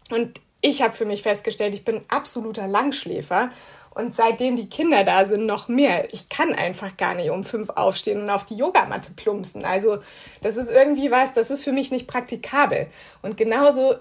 [0.09, 3.51] Und ich habe für mich festgestellt, ich bin absoluter Langschläfer
[3.91, 6.13] und seitdem die Kinder da sind, noch mehr.
[6.13, 9.65] Ich kann einfach gar nicht um fünf aufstehen und auf die Yogamatte plumpsen.
[9.65, 9.99] Also
[10.41, 12.87] das ist irgendwie was, das ist für mich nicht praktikabel.
[13.21, 13.95] Und genauso,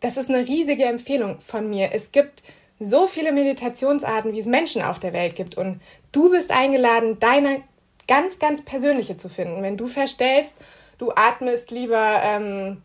[0.00, 1.90] das ist eine riesige Empfehlung von mir.
[1.92, 2.42] Es gibt
[2.78, 5.56] so viele Meditationsarten, wie es Menschen auf der Welt gibt.
[5.56, 5.80] Und
[6.12, 7.62] du bist eingeladen, deine
[8.08, 9.62] ganz, ganz persönliche zu finden.
[9.62, 10.54] Wenn du verstellst,
[10.98, 12.82] du atmest lieber ähm,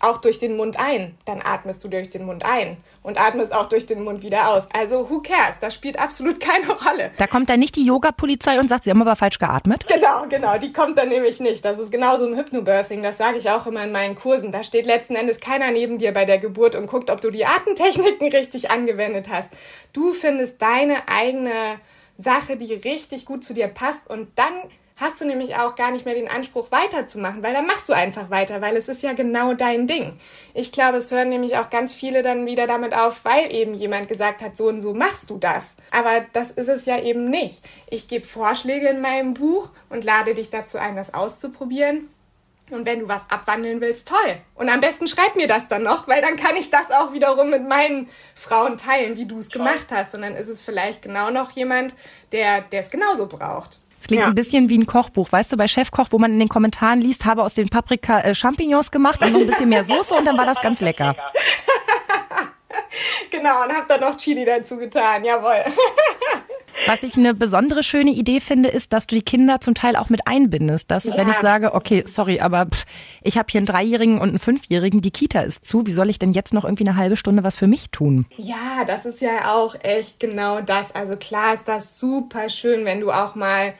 [0.00, 3.66] auch durch den Mund ein, dann atmest du durch den Mund ein und atmest auch
[3.66, 4.66] durch den Mund wieder aus.
[4.72, 5.58] Also who cares?
[5.58, 7.10] Das spielt absolut keine Rolle.
[7.16, 9.86] Da kommt dann nicht die Yoga-Polizei und sagt, sie haben aber falsch geatmet?
[9.88, 11.64] Genau, genau, die kommt dann nämlich nicht.
[11.64, 14.52] Das ist genauso im Hypnobirthing, das sage ich auch immer in meinen Kursen.
[14.52, 17.46] Da steht letzten Endes keiner neben dir bei der Geburt und guckt, ob du die
[17.46, 19.48] Atemtechniken richtig angewendet hast.
[19.92, 21.80] Du findest deine eigene
[22.18, 24.52] Sache, die richtig gut zu dir passt und dann
[24.98, 28.30] hast du nämlich auch gar nicht mehr den Anspruch weiterzumachen, weil dann machst du einfach
[28.30, 30.18] weiter, weil es ist ja genau dein Ding.
[30.54, 34.08] Ich glaube, es hören nämlich auch ganz viele dann wieder damit auf, weil eben jemand
[34.08, 35.76] gesagt hat, so und so machst du das.
[35.90, 37.64] Aber das ist es ja eben nicht.
[37.88, 42.08] Ich gebe Vorschläge in meinem Buch und lade dich dazu ein, das auszuprobieren.
[42.70, 44.36] Und wenn du was abwandeln willst, toll.
[44.54, 47.48] Und am besten schreib mir das dann noch, weil dann kann ich das auch wiederum
[47.48, 50.14] mit meinen Frauen teilen, wie du es gemacht hast.
[50.14, 51.94] Und dann ist es vielleicht genau noch jemand,
[52.32, 53.78] der es genauso braucht.
[54.00, 54.28] Es klingt ja.
[54.28, 57.24] ein bisschen wie ein Kochbuch, weißt du, bei Chefkoch, wo man in den Kommentaren liest,
[57.24, 60.38] habe aus den Paprika äh, Champignons gemacht und noch ein bisschen mehr Soße und dann
[60.38, 61.16] war das ganz lecker.
[63.30, 65.64] genau, und hab dann noch Chili dazu getan, jawohl.
[66.88, 70.08] Was ich eine besondere schöne Idee finde, ist, dass du die Kinder zum Teil auch
[70.08, 70.90] mit einbindest.
[70.90, 71.16] Dass, ja.
[71.16, 72.84] wenn ich sage, okay, sorry, aber pff,
[73.22, 76.18] ich habe hier einen Dreijährigen und einen Fünfjährigen, die Kita ist zu, wie soll ich
[76.18, 78.26] denn jetzt noch irgendwie eine halbe Stunde was für mich tun?
[78.36, 80.94] Ja, das ist ja auch echt genau das.
[80.94, 83.74] Also klar ist das super schön, wenn du auch mal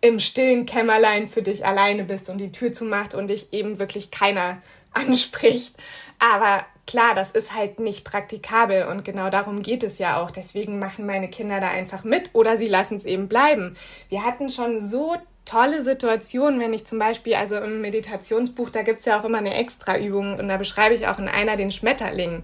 [0.00, 4.10] im stillen Kämmerlein für dich alleine bist und die Tür zumacht und dich eben wirklich
[4.10, 4.60] keiner
[4.92, 5.74] anspricht.
[6.18, 10.30] Aber klar, das ist halt nicht praktikabel und genau darum geht es ja auch.
[10.30, 13.76] Deswegen machen meine Kinder da einfach mit oder sie lassen es eben bleiben.
[14.08, 19.00] Wir hatten schon so tolle Situationen, wenn ich zum Beispiel, also im Meditationsbuch, da gibt
[19.00, 22.42] es ja auch immer eine Extra-Übung und da beschreibe ich auch in einer den Schmetterling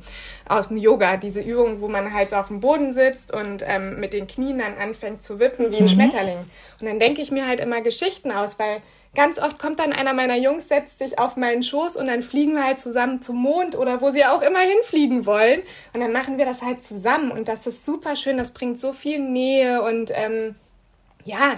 [0.48, 1.16] aus dem Yoga.
[1.16, 4.58] Diese Übung, wo man halt so auf dem Boden sitzt und ähm, mit den Knien
[4.58, 5.88] dann anfängt zu wippen wie ein mhm.
[5.88, 6.38] Schmetterling.
[6.80, 8.82] Und dann denke ich mir halt immer Geschichten aus, weil
[9.16, 12.54] ganz oft kommt dann einer meiner Jungs, setzt sich auf meinen Schoß und dann fliegen
[12.54, 15.62] wir halt zusammen zum Mond oder wo sie auch immer hinfliegen wollen.
[15.94, 18.92] Und dann machen wir das halt zusammen und das ist super schön, das bringt so
[18.92, 20.54] viel Nähe und ähm,
[21.24, 21.54] ja,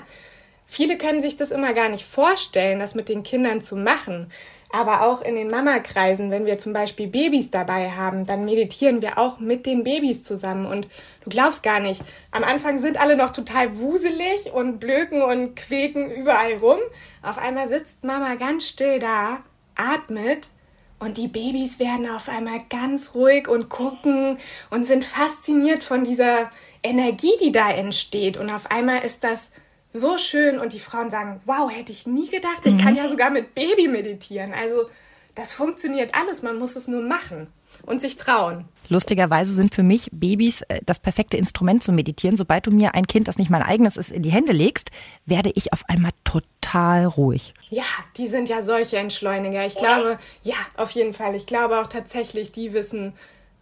[0.66, 4.30] viele können sich das immer gar nicht vorstellen, das mit den Kindern zu machen.
[4.70, 9.16] Aber auch in den Mama-Kreisen, wenn wir zum Beispiel Babys dabei haben, dann meditieren wir
[9.16, 10.66] auch mit den Babys zusammen.
[10.66, 10.88] Und
[11.24, 12.02] du glaubst gar nicht,
[12.32, 16.78] am Anfang sind alle noch total wuselig und blöken und quäken überall rum.
[17.22, 19.38] Auf einmal sitzt Mama ganz still da,
[19.74, 20.50] atmet
[20.98, 24.38] und die Babys werden auf einmal ganz ruhig und gucken
[24.70, 26.50] und sind fasziniert von dieser
[26.82, 28.36] Energie, die da entsteht.
[28.36, 29.50] Und auf einmal ist das
[29.98, 32.98] so schön und die Frauen sagen, wow, hätte ich nie gedacht, ich kann mhm.
[32.98, 34.52] ja sogar mit Baby meditieren.
[34.52, 34.88] Also
[35.34, 37.48] das funktioniert alles, man muss es nur machen
[37.82, 38.64] und sich trauen.
[38.88, 42.36] Lustigerweise sind für mich Babys äh, das perfekte Instrument zu meditieren.
[42.36, 44.90] Sobald du mir ein Kind, das nicht mein eigenes ist, in die Hände legst,
[45.26, 47.54] werde ich auf einmal total ruhig.
[47.68, 47.84] Ja,
[48.16, 49.64] die sind ja solche Entschleuniger.
[49.66, 51.34] Ich glaube, ja, auf jeden Fall.
[51.34, 53.12] Ich glaube auch tatsächlich, die wissen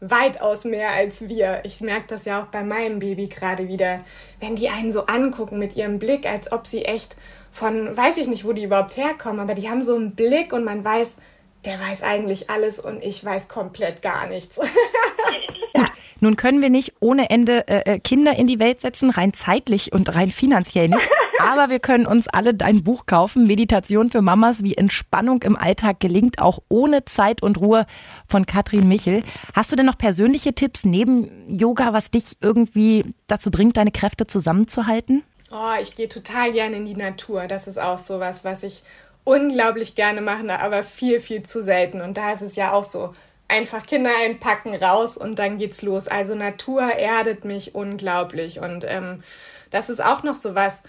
[0.01, 1.61] weitaus mehr als wir.
[1.65, 4.05] Ich merke das ja auch bei meinem Baby gerade wieder.
[4.41, 7.17] Wenn die einen so angucken mit ihrem Blick, als ob sie echt
[7.51, 10.65] von, weiß ich nicht, wo die überhaupt herkommen, aber die haben so einen Blick und
[10.65, 11.15] man weiß,
[11.65, 14.57] der weiß eigentlich alles und ich weiß komplett gar nichts.
[15.75, 15.91] Gut,
[16.21, 19.93] nun können wir nicht ohne Ende äh, äh, Kinder in die Welt setzen, rein zeitlich
[19.93, 21.09] und rein finanziell nicht.
[21.39, 26.01] Aber wir können uns alle dein Buch kaufen, Meditation für Mamas, wie Entspannung im Alltag
[26.01, 27.87] gelingt, auch ohne Zeit und Ruhe
[28.27, 29.23] von Katrin Michel.
[29.55, 34.27] Hast du denn noch persönliche Tipps neben Yoga, was dich irgendwie dazu bringt, deine Kräfte
[34.27, 35.23] zusammenzuhalten?
[35.53, 37.47] Oh, ich gehe total gerne in die Natur.
[37.47, 38.83] Das ist auch so was, was ich
[39.25, 42.01] unglaublich gerne mache, aber viel, viel zu selten.
[42.01, 43.13] Und da ist es ja auch so,
[43.49, 46.09] einfach Kinder einpacken, raus und dann geht's los.
[46.09, 48.61] Also Natur erdet mich unglaublich.
[48.61, 49.23] Und ähm,
[49.71, 50.83] das ist auch noch so was,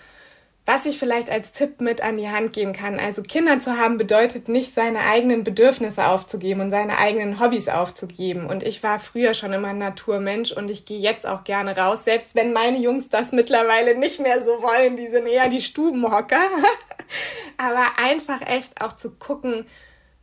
[0.68, 3.00] was ich vielleicht als Tipp mit an die Hand geben kann.
[3.00, 8.46] Also Kinder zu haben bedeutet nicht, seine eigenen Bedürfnisse aufzugeben und seine eigenen Hobbys aufzugeben.
[8.48, 12.04] Und ich war früher schon immer ein Naturmensch und ich gehe jetzt auch gerne raus,
[12.04, 14.98] selbst wenn meine Jungs das mittlerweile nicht mehr so wollen.
[14.98, 16.36] Die sind eher die Stubenhocker.
[17.58, 19.66] Aber einfach echt auch zu gucken,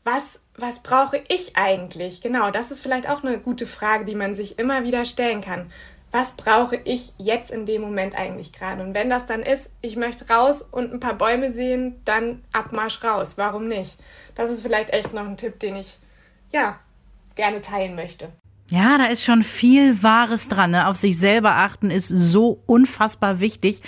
[0.04, 2.20] was was brauche ich eigentlich?
[2.20, 5.70] Genau, das ist vielleicht auch eine gute Frage, die man sich immer wieder stellen kann.
[6.12, 8.82] Was brauche ich jetzt in dem Moment eigentlich gerade?
[8.82, 13.02] Und wenn das dann ist, ich möchte raus und ein paar Bäume sehen, dann Abmarsch
[13.02, 13.36] raus.
[13.36, 13.96] Warum nicht?
[14.36, 15.98] Das ist vielleicht echt noch ein Tipp, den ich
[16.52, 16.78] ja
[17.34, 18.28] gerne teilen möchte.
[18.70, 20.70] Ja, da ist schon viel Wahres dran.
[20.70, 20.86] Ne?
[20.86, 23.82] Auf sich selber achten ist so unfassbar wichtig,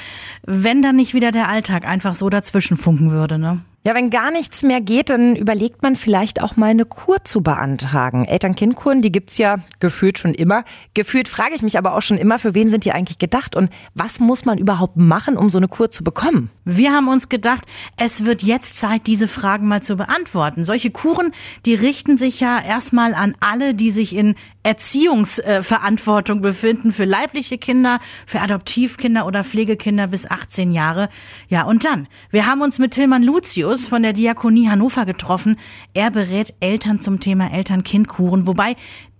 [0.45, 3.39] wenn dann nicht wieder der Alltag einfach so dazwischen funken würde.
[3.39, 3.63] Ne?
[3.87, 7.41] Ja, wenn gar nichts mehr geht, dann überlegt man vielleicht auch mal eine Kur zu
[7.41, 8.25] beantragen.
[8.25, 10.65] Eltern-Kind-Kuren, die gibt's ja gefühlt schon immer.
[10.95, 13.71] Gefühlt frage ich mich aber auch schon immer, für wen sind die eigentlich gedacht und
[13.95, 16.51] was muss man überhaupt machen, um so eine Kur zu bekommen?
[16.65, 17.63] Wir haben uns gedacht,
[17.97, 20.65] es wird jetzt Zeit, diese Fragen mal zu beantworten.
[20.65, 21.31] Solche Kuren,
[21.65, 24.35] die richten sich ja erstmal an alle, die sich in
[24.67, 31.09] Erziehungsverantwortung befinden für leibliche Kinder, für Adoptivkinder oder Pflegekinder bis 18 Jahre.
[31.49, 35.55] Ja, und dann, wir haben uns mit Tilman Lucius von der Diakonie Hannover getroffen.
[35.95, 38.75] Er berät Eltern zum Thema Eltern-Kind-Kuren, wobei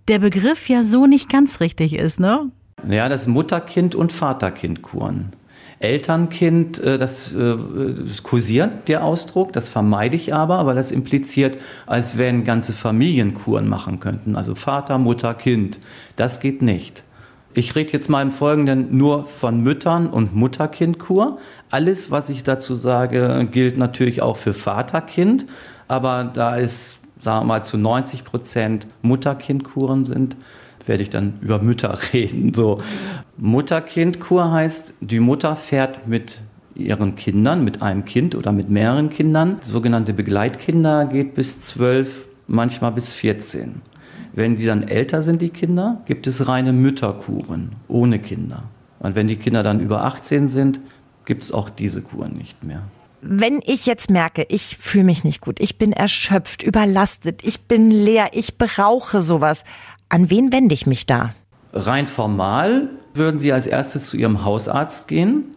[0.09, 2.51] der Begriff ja so nicht ganz richtig ist, ne?
[2.85, 5.31] Ja, das Mutter-Kind- und Vater-Kind-Kuren.
[5.79, 7.55] Elternkind, äh, das, äh,
[8.05, 13.67] das kursiert der Ausdruck, das vermeide ich aber, weil das impliziert, als wenn ganze Familienkuren
[13.67, 15.79] machen könnten, also Vater, Mutter, Kind.
[16.15, 17.03] Das geht nicht.
[17.53, 21.39] Ich rede jetzt mal im Folgenden nur von Müttern und Mutter-Kind-Kur.
[21.71, 25.47] Alles, was ich dazu sage, gilt natürlich auch für Vater-Kind,
[25.87, 30.37] aber da es, sagen wir mal, zu 90 Prozent Mutter-Kind-Kuren sind,
[30.87, 32.53] werde ich dann über Mütter reden.
[32.53, 32.81] So.
[33.37, 36.39] Mutter-Kind-Kur heißt, die Mutter fährt mit
[36.75, 39.57] ihren Kindern, mit einem Kind oder mit mehreren Kindern.
[39.61, 43.81] Sogenannte Begleitkinder geht bis zwölf, manchmal bis 14.
[44.33, 48.63] Wenn die dann älter sind, die Kinder, gibt es reine Mütterkuren ohne Kinder.
[48.99, 50.79] Und wenn die Kinder dann über 18 sind,
[51.25, 52.83] gibt es auch diese Kuren nicht mehr.
[53.21, 57.89] Wenn ich jetzt merke, ich fühle mich nicht gut, ich bin erschöpft, überlastet, ich bin
[57.89, 59.63] leer, ich brauche sowas,
[60.09, 61.33] an wen wende ich mich da?
[61.73, 65.55] Rein formal würden Sie als erstes zu Ihrem Hausarzt gehen.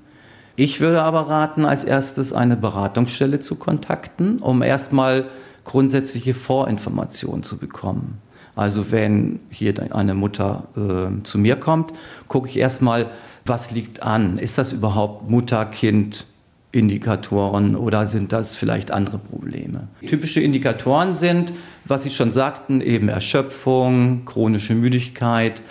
[0.56, 5.26] Ich würde aber raten, als erstes eine Beratungsstelle zu kontakten, um erstmal
[5.64, 8.18] grundsätzliche Vorinformationen zu bekommen.
[8.56, 11.92] Also wenn hier eine Mutter äh, zu mir kommt,
[12.28, 13.06] gucke ich erstmal,
[13.46, 14.38] was liegt an?
[14.38, 16.26] Ist das überhaupt Mutter-Kind?
[16.72, 19.88] Indikatoren oder sind das vielleicht andere Probleme?
[20.06, 21.52] Typische Indikatoren sind,
[21.84, 25.62] was Sie schon sagten, eben Erschöpfung, chronische Müdigkeit,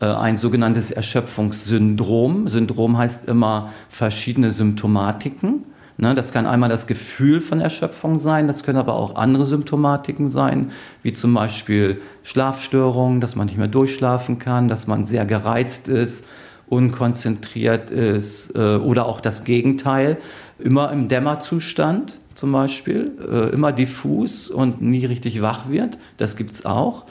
[0.00, 2.48] äh, ein sogenanntes Erschöpfungssyndrom.
[2.48, 5.64] Syndrom heißt immer verschiedene Symptomatiken.
[5.98, 10.28] Ne, das kann einmal das Gefühl von Erschöpfung sein, das können aber auch andere Symptomatiken
[10.28, 10.70] sein,
[11.02, 16.26] wie zum Beispiel Schlafstörungen, dass man nicht mehr durchschlafen kann, dass man sehr gereizt ist,
[16.68, 20.18] unkonzentriert ist äh, oder auch das Gegenteil,
[20.58, 25.98] immer im Dämmerzustand zum Beispiel, äh, immer diffus und nie richtig wach wird.
[26.18, 27.06] Das gibt es auch.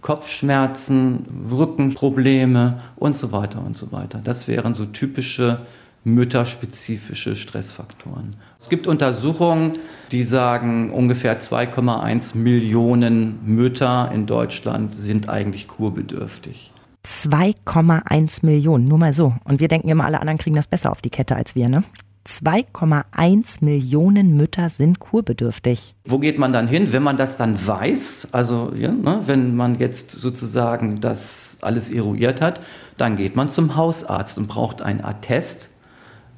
[0.00, 4.20] Kopfschmerzen, Rückenprobleme und so weiter und so weiter.
[4.24, 5.60] Das wären so typische
[6.04, 8.36] mütterspezifische Stressfaktoren.
[8.58, 9.72] Es gibt Untersuchungen,
[10.12, 16.72] die sagen, ungefähr 2,1 Millionen Mütter in Deutschland sind eigentlich kurbedürftig.
[17.06, 19.34] 2,1 Millionen, nur mal so.
[19.44, 21.84] Und wir denken immer, alle anderen kriegen das besser auf die Kette als wir, ne?
[22.26, 25.94] 2,1 Millionen Mütter sind kurbedürftig.
[26.04, 28.28] Wo geht man dann hin, wenn man das dann weiß?
[28.32, 32.60] Also, ja, ne, wenn man jetzt sozusagen das alles eruiert hat,
[32.98, 35.70] dann geht man zum Hausarzt und braucht einen Attest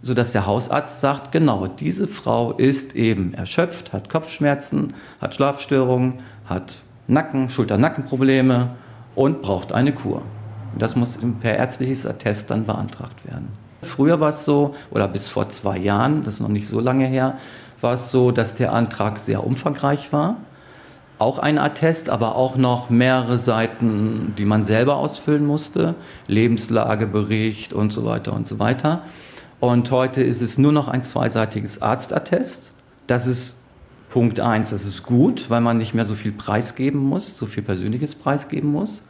[0.02, 4.88] sodass der Hausarzt sagt, genau, diese Frau ist eben erschöpft, hat Kopfschmerzen,
[5.20, 6.14] hat Schlafstörungen,
[6.44, 6.74] hat
[7.06, 8.70] Nacken, Schulter-Nackenprobleme
[9.14, 10.22] und braucht eine Kur.
[10.76, 13.48] Das muss per ärztliches Attest dann beantragt werden.
[13.82, 17.06] Früher war es so, oder bis vor zwei Jahren, das ist noch nicht so lange
[17.06, 17.38] her,
[17.80, 20.36] war es so, dass der Antrag sehr umfangreich war.
[21.18, 25.94] Auch ein Attest, aber auch noch mehrere Seiten, die man selber ausfüllen musste.
[26.26, 29.02] Lebenslagebericht und so weiter und so weiter.
[29.60, 32.72] Und heute ist es nur noch ein zweiseitiges Arztattest.
[33.06, 33.56] Das ist
[34.10, 37.62] Punkt eins, das ist gut, weil man nicht mehr so viel preisgeben muss, so viel
[37.62, 39.02] persönliches preisgeben muss.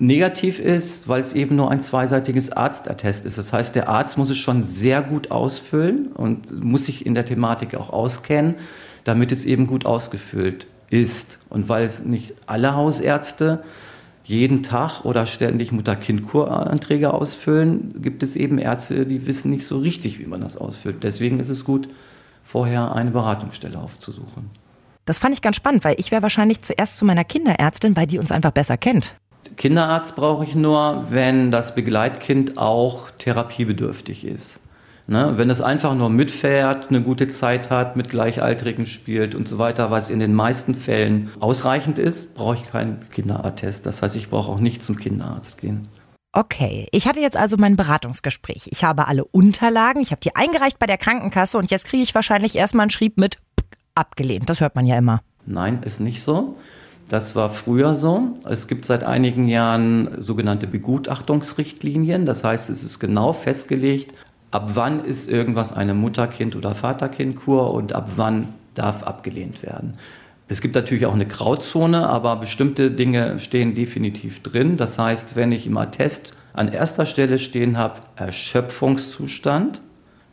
[0.00, 3.36] Negativ ist, weil es eben nur ein zweiseitiges Arztattest ist.
[3.36, 7.26] Das heißt, der Arzt muss es schon sehr gut ausfüllen und muss sich in der
[7.26, 8.56] Thematik auch auskennen,
[9.04, 11.38] damit es eben gut ausgefüllt ist.
[11.50, 13.62] Und weil es nicht alle Hausärzte
[14.24, 20.18] jeden Tag oder ständig Mutter-Kind-Kuranträge ausfüllen, gibt es eben Ärzte, die wissen nicht so richtig,
[20.18, 21.02] wie man das ausfüllt.
[21.02, 21.88] Deswegen ist es gut,
[22.42, 24.48] vorher eine Beratungsstelle aufzusuchen.
[25.04, 28.18] Das fand ich ganz spannend, weil ich wäre wahrscheinlich zuerst zu meiner Kinderärztin, weil die
[28.18, 29.14] uns einfach besser kennt.
[29.56, 34.60] Kinderarzt brauche ich nur, wenn das Begleitkind auch therapiebedürftig ist.
[35.06, 35.32] Ne?
[35.36, 39.90] Wenn es einfach nur mitfährt, eine gute Zeit hat, mit Gleichaltrigen spielt und so weiter,
[39.90, 43.84] was in den meisten Fällen ausreichend ist, brauche ich keinen Kinderattest.
[43.86, 45.88] Das heißt, ich brauche auch nicht zum Kinderarzt gehen.
[46.32, 48.68] Okay, ich hatte jetzt also mein Beratungsgespräch.
[48.70, 52.14] Ich habe alle Unterlagen, ich habe die eingereicht bei der Krankenkasse und jetzt kriege ich
[52.14, 53.38] wahrscheinlich erstmal einen Schrieb mit
[53.96, 54.48] abgelehnt.
[54.48, 55.22] Das hört man ja immer.
[55.44, 56.56] Nein, ist nicht so.
[57.10, 58.34] Das war früher so.
[58.48, 62.24] Es gibt seit einigen Jahren sogenannte Begutachtungsrichtlinien.
[62.24, 64.14] Das heißt, es ist genau festgelegt,
[64.52, 69.94] ab wann ist irgendwas eine Mutter-Kind- oder Vater-Kind-Kur und ab wann darf abgelehnt werden.
[70.46, 74.76] Es gibt natürlich auch eine Grauzone, aber bestimmte Dinge stehen definitiv drin.
[74.76, 79.80] Das heißt, wenn ich im Attest an erster Stelle stehen habe, Erschöpfungszustand,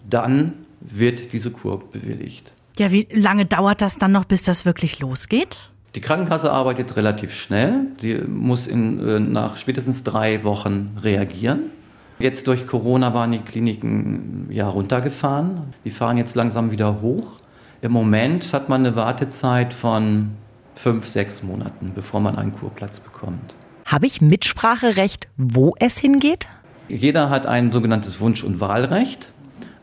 [0.07, 2.53] dann wird diese Kur bewilligt.
[2.77, 5.71] Ja, wie lange dauert das dann noch, bis das wirklich losgeht?
[5.97, 7.87] Die Krankenkasse arbeitet relativ schnell.
[7.97, 11.71] Sie muss in, äh, nach spätestens drei Wochen reagieren.
[12.19, 15.73] Jetzt durch Corona waren die Kliniken ja runtergefahren.
[15.85, 17.39] Die fahren jetzt langsam wieder hoch.
[17.81, 20.33] Im Moment hat man eine Wartezeit von
[20.75, 23.55] fünf, sechs Monaten, bevor man einen Kurplatz bekommt.
[23.87, 26.47] Habe ich Mitspracherecht, wo es hingeht?
[26.89, 29.31] Jeder hat ein sogenanntes Wunsch- und Wahlrecht.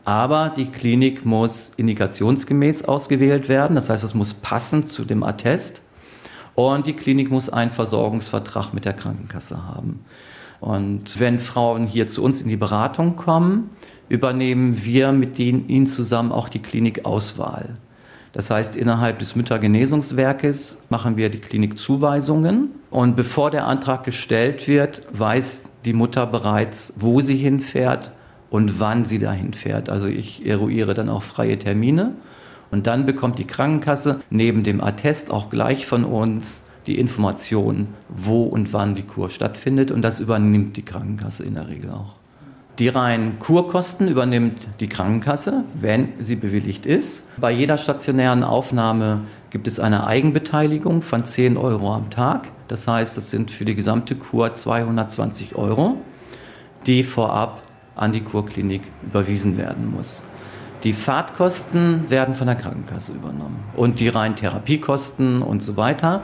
[0.05, 3.75] Aber die Klinik muss indikationsgemäß ausgewählt werden.
[3.75, 5.81] Das heißt, es muss passen zu dem Attest.
[6.55, 9.99] Und die Klinik muss einen Versorgungsvertrag mit der Krankenkasse haben.
[10.61, 13.69] Und wenn Frauen hier zu uns in die Beratung kommen,
[14.09, 17.75] übernehmen wir mit denen, ihnen zusammen auch die Klinikauswahl.
[18.31, 22.71] Das heißt, innerhalb des Müttergenesungswerkes machen wir die Klinikzuweisungen.
[22.89, 28.11] Und bevor der Antrag gestellt wird, weiß die Mutter bereits, wo sie hinfährt
[28.49, 29.89] und wann sie dahin fährt.
[29.89, 32.13] Also ich eruiere dann auch freie Termine.
[32.71, 38.43] Und dann bekommt die Krankenkasse neben dem Attest auch gleich von uns die Information, wo
[38.43, 39.91] und wann die Kur stattfindet.
[39.91, 42.15] Und das übernimmt die Krankenkasse in der Regel auch.
[42.77, 47.23] Die reinen Kurkosten übernimmt die Krankenkasse, wenn sie bewilligt ist.
[47.37, 52.49] Bei jeder stationären Aufnahme gibt es eine Eigenbeteiligung von 10 Euro am Tag.
[52.67, 55.95] Das heißt, das sind für die gesamte Kur 220 Euro,
[56.85, 57.61] die vorab
[57.95, 60.23] an die Kurklinik überwiesen werden muss.
[60.85, 66.21] Die Fahrtkosten werden von der Krankenkasse übernommen und die reinen Therapiekosten und so weiter.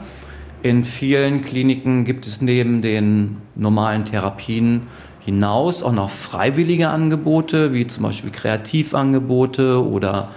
[0.62, 4.86] In vielen Kliniken gibt es neben den normalen Therapien
[5.18, 10.28] hinaus auch noch freiwillige Angebote, wie zum Beispiel Kreativangebote oder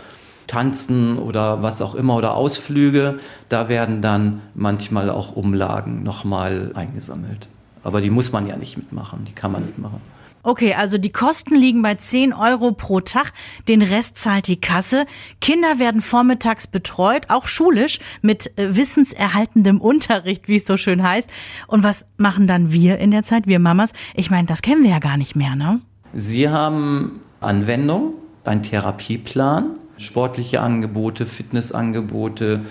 [0.47, 3.19] Tanzen oder was auch immer oder Ausflüge.
[3.47, 7.47] Da werden dann manchmal auch Umlagen nochmal eingesammelt.
[7.83, 10.01] Aber die muss man ja nicht mitmachen, die kann man mitmachen.
[10.45, 13.33] Okay, also die Kosten liegen bei 10 Euro pro Tag,
[13.67, 15.05] den Rest zahlt die Kasse.
[15.41, 21.31] Kinder werden vormittags betreut, auch schulisch, mit äh, wissenserhaltendem Unterricht, wie es so schön heißt.
[21.65, 23.91] Und was machen dann wir in der Zeit, wir Mamas?
[24.13, 25.81] Ich meine, das kennen wir ja gar nicht mehr, ne?
[26.13, 32.61] Sie haben Anwendung, einen Therapieplan, sportliche Angebote, Fitnessangebote,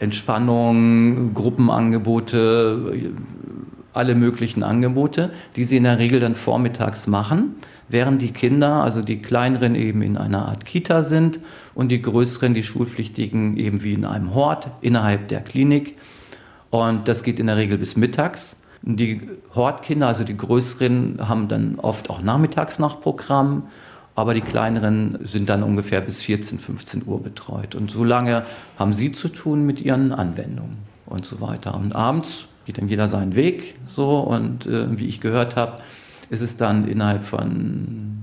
[0.00, 3.14] Entspannung, Gruppenangebote,
[3.92, 7.56] alle möglichen Angebote, die sie in der Regel dann vormittags machen,
[7.88, 11.40] während die Kinder, also die kleineren eben in einer Art Kita sind
[11.74, 15.96] und die größeren, die Schulpflichtigen eben wie in einem Hort innerhalb der Klinik.
[16.70, 18.56] Und das geht in der Regel bis mittags.
[18.80, 23.64] Die Hortkinder, also die größeren, haben dann oft auch nachmittags noch Programm,
[24.14, 27.74] aber die kleineren sind dann ungefähr bis 14, 15 Uhr betreut.
[27.74, 28.44] Und so lange
[28.78, 31.74] haben sie zu tun mit ihren Anwendungen und so weiter.
[31.74, 35.82] Und abends geht dann jeder seinen Weg so und äh, wie ich gehört habe,
[36.30, 38.22] ist es dann innerhalb von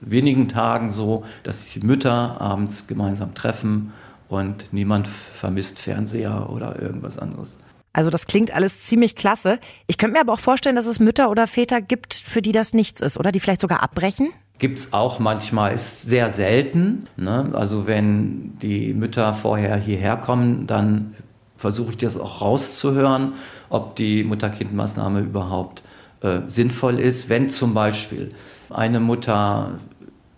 [0.00, 3.92] wenigen Tagen so, dass sich Mütter abends gemeinsam treffen
[4.28, 7.58] und niemand vermisst Fernseher oder irgendwas anderes.
[7.92, 9.58] Also das klingt alles ziemlich klasse.
[9.86, 12.74] Ich könnte mir aber auch vorstellen, dass es Mütter oder Väter gibt, für die das
[12.74, 14.28] nichts ist, oder die vielleicht sogar abbrechen.
[14.58, 17.04] Gibt es auch manchmal, ist sehr selten.
[17.16, 17.50] Ne?
[17.54, 21.14] Also wenn die Mütter vorher hierher kommen, dann
[21.58, 23.34] versuche ich das auch rauszuhören,
[23.68, 25.82] ob die Mutter-Kind-Maßnahme überhaupt
[26.22, 27.28] äh, sinnvoll ist.
[27.28, 28.30] Wenn zum Beispiel
[28.70, 29.78] eine Mutter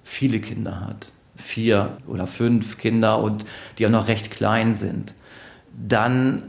[0.03, 3.45] viele Kinder hat, vier oder fünf Kinder und
[3.79, 5.15] die auch noch recht klein sind,
[5.73, 6.45] dann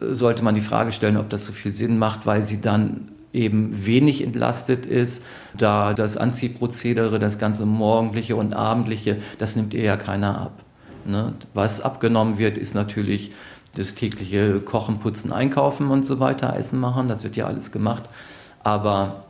[0.00, 3.10] äh, sollte man die Frage stellen, ob das so viel Sinn macht, weil sie dann
[3.32, 5.24] eben wenig entlastet ist,
[5.56, 10.64] da das Anziehprozedere, das ganze morgendliche und abendliche, das nimmt ihr ja keiner ab.
[11.06, 11.32] Ne?
[11.54, 13.32] Was abgenommen wird, ist natürlich
[13.74, 18.04] das tägliche Kochen, Putzen, Einkaufen und so weiter, Essen machen, das wird ja alles gemacht.
[18.62, 19.24] Aber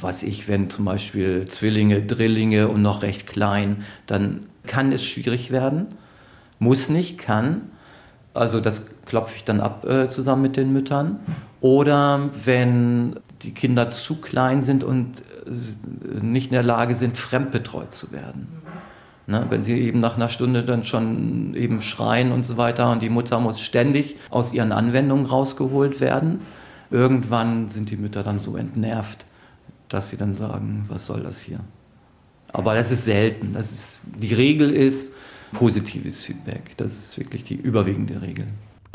[0.00, 5.50] was ich, wenn zum Beispiel Zwillinge, Drillinge und noch recht klein, dann kann es schwierig
[5.50, 5.86] werden.
[6.58, 7.70] Muss nicht, kann.
[8.34, 11.20] Also das klopfe ich dann ab äh, zusammen mit den Müttern.
[11.60, 17.92] Oder wenn die Kinder zu klein sind und äh, nicht in der Lage sind, fremdbetreut
[17.92, 18.48] zu werden.
[19.28, 23.02] Ne, wenn sie eben nach einer Stunde dann schon eben schreien und so weiter und
[23.02, 26.40] die Mutter muss ständig aus ihren Anwendungen rausgeholt werden,
[26.92, 29.26] irgendwann sind die Mütter dann so entnervt,
[29.88, 31.58] dass sie dann sagen, was soll das hier?
[32.52, 33.52] Aber das ist selten.
[33.52, 35.12] Das ist, die Regel ist
[35.52, 36.76] positives Feedback.
[36.76, 38.46] Das ist wirklich die überwiegende Regel.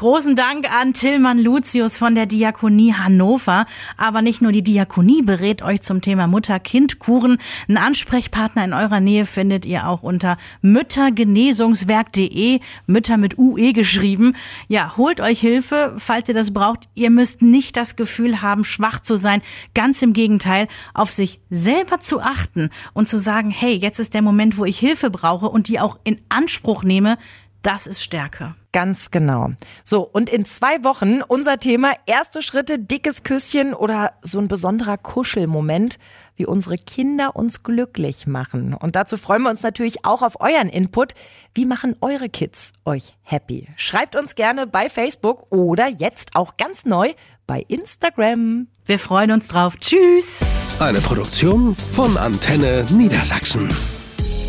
[0.02, 3.68] Großen Dank an Tillmann Lucius von der Diakonie Hannover.
[3.98, 7.38] Aber nicht nur die Diakonie berät euch zum Thema Mutter-Kind-Kuren.
[7.68, 12.62] Einen Ansprechpartner in eurer Nähe findet ihr auch unter müttergenesungswerk.de.
[12.88, 14.34] Mütter mit UE geschrieben.
[14.68, 16.90] Ja, holt euch Hilfe, falls ihr das braucht.
[16.96, 19.44] Ihr müsst nicht das Gefühl haben, schwach zu sein.
[19.76, 24.24] Ganz im Gegenteil, auf sich selber zu achten und zu sagen, hey, jetzt ist der
[24.24, 27.20] Moment, wo ich Hilfe brauche und die auch in Anspruch nehme.
[27.62, 28.56] Das ist Stärke.
[28.72, 29.52] Ganz genau.
[29.84, 34.98] So, und in zwei Wochen unser Thema erste Schritte, dickes Küsschen oder so ein besonderer
[34.98, 36.00] Kuschelmoment,
[36.36, 38.74] wie unsere Kinder uns glücklich machen.
[38.74, 41.14] Und dazu freuen wir uns natürlich auch auf euren Input.
[41.54, 43.68] Wie machen eure Kids euch happy?
[43.76, 47.14] Schreibt uns gerne bei Facebook oder jetzt auch ganz neu
[47.46, 48.68] bei Instagram.
[48.86, 49.76] Wir freuen uns drauf.
[49.80, 50.40] Tschüss.
[50.80, 53.70] Eine Produktion von Antenne Niedersachsen.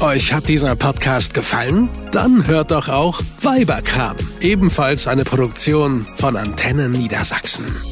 [0.03, 1.89] Euch hat dieser Podcast gefallen?
[2.11, 7.92] Dann hört doch auch Weiberkram, ebenfalls eine Produktion von Antenne Niedersachsen.